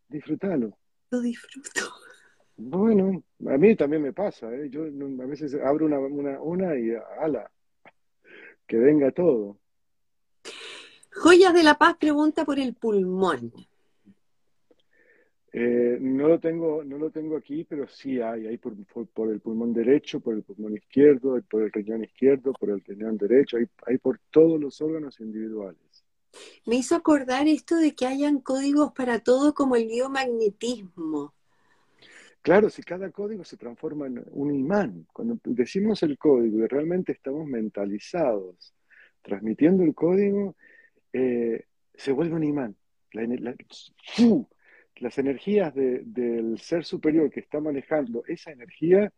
[0.08, 0.78] Disfrútalo.
[1.10, 1.80] Lo disfruto.
[2.58, 4.70] Bueno, a mí también me pasa, ¿eh?
[4.70, 6.90] yo a veces abro una, una, una y
[7.20, 7.52] ala,
[8.66, 9.58] que venga todo.
[11.16, 13.52] Joyas de la Paz pregunta por el pulmón.
[15.52, 18.74] Eh, no lo tengo, no lo tengo aquí, pero sí hay, hay por,
[19.06, 23.16] por, el pulmón derecho, por el pulmón izquierdo, por el riñón izquierdo, por el riñón
[23.16, 26.04] derecho, hay, hay por todos los órganos individuales.
[26.66, 31.32] Me hizo acordar esto de que hayan códigos para todo como el biomagnetismo.
[32.42, 37.12] Claro, si cada código se transforma en un imán, cuando decimos el código y realmente
[37.12, 38.74] estamos mentalizados
[39.22, 40.54] transmitiendo el código,
[41.16, 41.64] eh,
[41.94, 42.76] se vuelve un imán.
[44.96, 49.10] las energías del ser superior que está manejando esa energía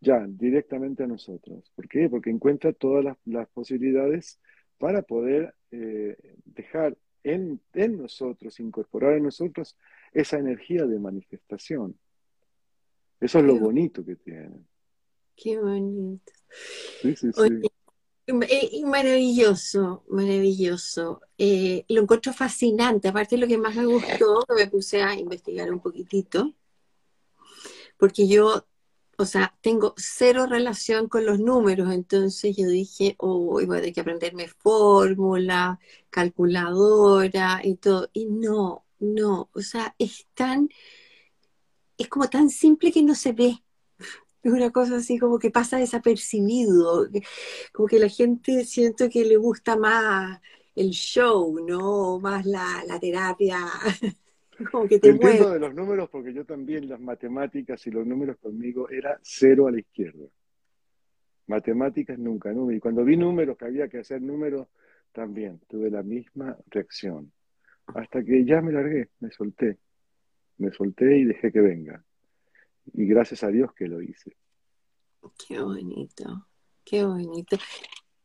[0.00, 1.72] ya directamente a nosotros.
[1.74, 2.08] ¿Por qué?
[2.08, 4.38] Porque encuentra todas las, posibilidades
[4.78, 9.76] para poder eh, dejar en, en nosotros, incorporar en nosotros
[10.12, 11.98] esa energía de manifestación.
[13.20, 14.64] Eso es lo bonito que tiene.
[15.34, 16.32] Qué bonito.
[17.00, 17.62] Sí, sí, sí.
[18.26, 21.20] Maravilloso, maravilloso.
[21.38, 23.08] Eh, lo encuentro fascinante.
[23.08, 26.54] Aparte, lo que más me gustó, me puse a investigar un poquitito,
[27.98, 28.66] porque yo,
[29.18, 31.92] o sea, tengo cero relación con los números.
[31.92, 35.78] Entonces yo dije, oh, voy a tener que aprenderme fórmula,
[36.10, 38.08] calculadora y todo.
[38.12, 40.68] Y no, no, o sea, es tan
[41.98, 43.63] es como tan simple que no se ve.
[44.44, 47.08] Es una cosa así como que pasa desapercibido,
[47.72, 50.40] como que la gente siento que le gusta más
[50.76, 52.20] el show, ¿no?
[52.20, 53.58] Más la, terapia.
[54.70, 58.36] Como que te Entiendo de los números porque yo también las matemáticas y los números
[58.36, 60.26] conmigo era cero a la izquierda.
[61.48, 62.70] Matemáticas nunca, ¿no?
[62.70, 64.68] Y cuando vi números, que había que hacer números,
[65.10, 67.32] también tuve la misma reacción.
[67.86, 69.78] Hasta que ya me largué, me solté
[70.58, 72.04] me solté y dejé que venga.
[72.92, 74.36] Y gracias a Dios que lo hice.
[75.46, 76.48] Qué bonito,
[76.84, 77.56] qué bonito.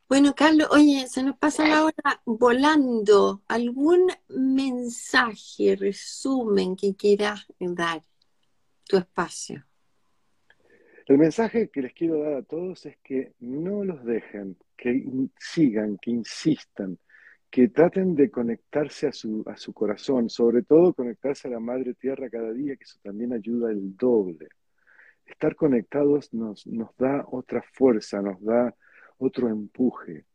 [0.08, 3.44] Bueno, Carlos, oye, se nos pasa la hora volando.
[3.48, 8.02] ¿Algún mensaje, resumen que quieras dar?
[8.86, 9.66] Tu espacio.
[11.06, 15.04] El mensaje que les quiero dar a todos es que no los dejen, que
[15.40, 17.00] sigan, que insistan,
[17.50, 21.96] que traten de conectarse a su, a su corazón, sobre todo conectarse a la Madre
[21.96, 24.50] Tierra cada día, que eso también ayuda el doble.
[25.26, 28.76] Estar conectados nos, nos da otra fuerza, nos da
[29.18, 30.26] otro empuje.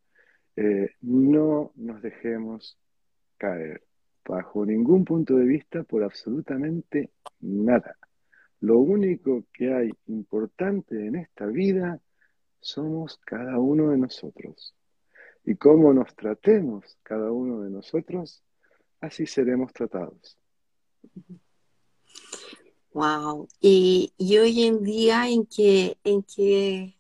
[0.57, 2.79] Eh, no nos dejemos
[3.37, 3.83] caer
[4.25, 7.11] bajo ningún punto de vista por absolutamente
[7.41, 7.97] nada.
[8.61, 12.01] Lo único que hay importante en esta vida
[12.61, 14.75] somos cada uno de nosotros
[15.45, 18.43] y cómo nos tratemos cada uno de nosotros,
[19.01, 20.39] así seremos tratados.
[22.93, 23.49] Wow.
[23.61, 26.97] Y, hoy en día en que, en que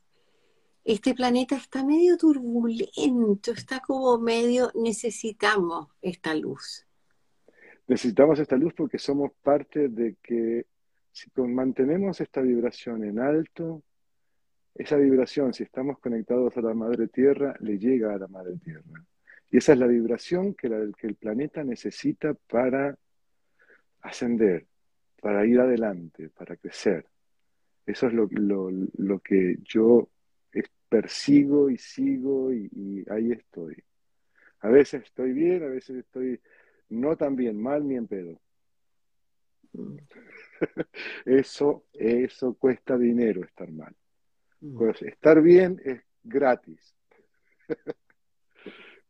[0.84, 6.84] este planeta está medio turbulento, está como medio, necesitamos esta luz.
[7.86, 10.66] Necesitamos esta luz porque somos parte de que
[11.12, 13.82] si mantenemos esta vibración en alto,
[14.74, 19.04] esa vibración, si estamos conectados a la Madre Tierra, le llega a la Madre Tierra.
[19.50, 20.68] Y esa es la vibración que,
[20.98, 22.98] que el planeta necesita para
[24.00, 24.66] ascender,
[25.20, 27.06] para ir adelante, para crecer.
[27.86, 30.08] Eso es lo, lo, que yo
[30.88, 33.76] persigo y sigo y, ahí estoy.
[34.60, 36.40] A veces estoy bien, a veces estoy
[36.88, 38.40] no tan bien, mal ni en pedo.
[39.72, 39.96] Mm.
[41.26, 43.94] Eso, eso cuesta dinero estar mal.
[44.64, 44.78] Mm.
[44.78, 46.94] Pues estar bien es gratis.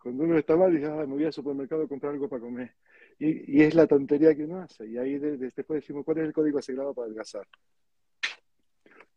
[0.03, 2.75] Cuando uno está mal, dice, ah, me voy al supermercado a comprar algo para comer.
[3.19, 4.89] Y, es la tontería que uno hace.
[4.89, 7.47] Y ahí después decimos, ¿cuál es el código sagrado para adelgazar?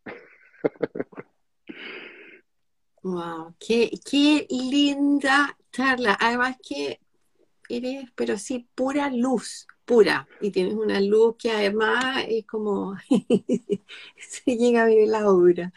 [3.04, 6.18] Wow, qué, qué linda charla.
[6.20, 7.00] Además que
[7.70, 10.28] eres, pero sí, pura luz, pura.
[10.42, 12.98] Y tienes una luz que además es como
[14.18, 15.72] se llega a ver la obra.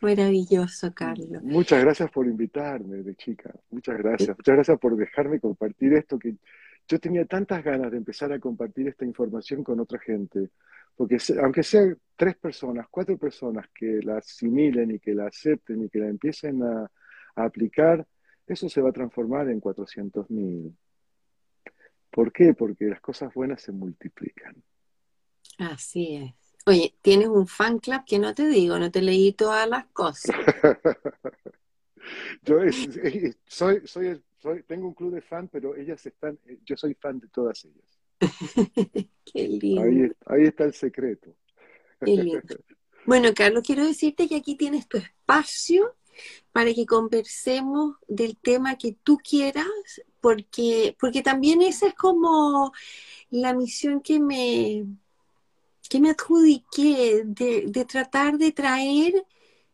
[0.00, 1.42] Maravilloso, Carlos.
[1.42, 3.54] Muchas gracias por invitarme de chica.
[3.70, 4.36] Muchas gracias.
[4.36, 6.36] Muchas gracias por dejarme compartir esto que
[6.88, 10.50] yo tenía tantas ganas de empezar a compartir esta información con otra gente.
[10.94, 15.88] Porque aunque sean tres personas, cuatro personas que la asimilen y que la acepten y
[15.88, 16.90] que la empiecen a,
[17.38, 18.06] aplicar,
[18.46, 20.74] eso se va a transformar en 400 mil.
[22.10, 22.54] ¿Por qué?
[22.54, 24.54] Porque las cosas buenas se multiplican.
[25.58, 26.45] Así es.
[26.68, 30.34] Oye, tienes un fan club que no te digo, no te leí todas las cosas.
[32.42, 32.56] yo
[33.46, 37.28] soy, soy, soy, tengo un club de fan, pero ellas están, yo soy fan de
[37.28, 38.00] todas ellas.
[39.32, 40.12] Qué lindo.
[40.26, 41.32] Ahí, está el secreto.
[43.04, 45.94] Bueno, Carlos, quiero decirte que aquí tienes tu espacio
[46.50, 49.66] para que conversemos del tema que tú quieras,
[50.20, 52.72] porque, porque también esa es como
[53.30, 54.84] la misión que me,
[55.88, 59.24] que me adjudiqué de, de tratar de traer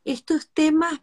[0.05, 1.01] estos temas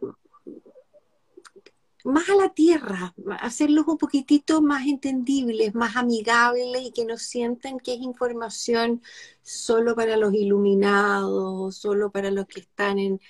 [2.04, 7.78] más a la tierra, hacerlos un poquitito más entendibles, más amigables y que no sientan
[7.78, 9.02] que es información
[9.42, 13.20] solo para los iluminados, solo para los que están en...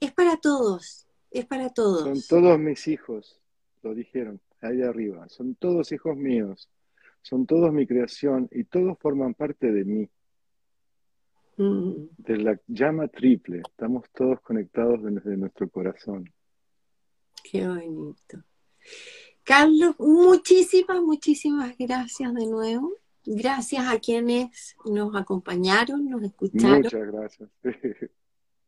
[0.00, 2.02] Es para todos, es para todos.
[2.02, 3.40] Son todos mis hijos,
[3.82, 6.68] lo dijeron ahí arriba, son todos hijos míos,
[7.22, 10.08] son todos mi creación y todos forman parte de mí.
[11.56, 11.92] Mm.
[12.16, 16.32] De la llama triple, estamos todos conectados desde nuestro corazón.
[17.42, 18.42] Qué bonito.
[19.44, 22.92] Carlos, muchísimas, muchísimas gracias de nuevo.
[23.24, 26.82] Gracias a quienes nos acompañaron, nos escucharon.
[26.82, 27.50] Muchas gracias.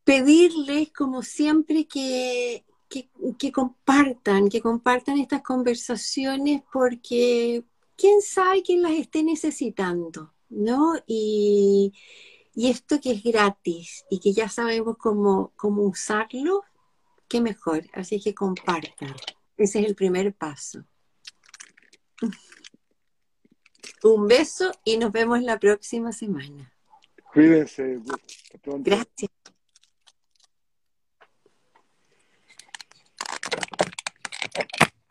[0.05, 2.65] Pedirles, como siempre, que,
[3.39, 7.65] que, compartan, que compartan estas conversaciones porque
[7.97, 10.95] quién sabe quién las esté necesitando, ¿no?
[11.07, 11.93] Y,
[12.55, 16.63] y esto que es gratis y que ya sabemos cómo, cómo usarlo,
[17.29, 17.85] qué mejor.
[17.93, 19.15] Así que compartan.
[19.57, 20.85] Ese es el primer paso.
[24.03, 26.73] Un beso y nos vemos la próxima semana.
[27.33, 28.01] Cuídense.
[28.65, 29.31] Gracias.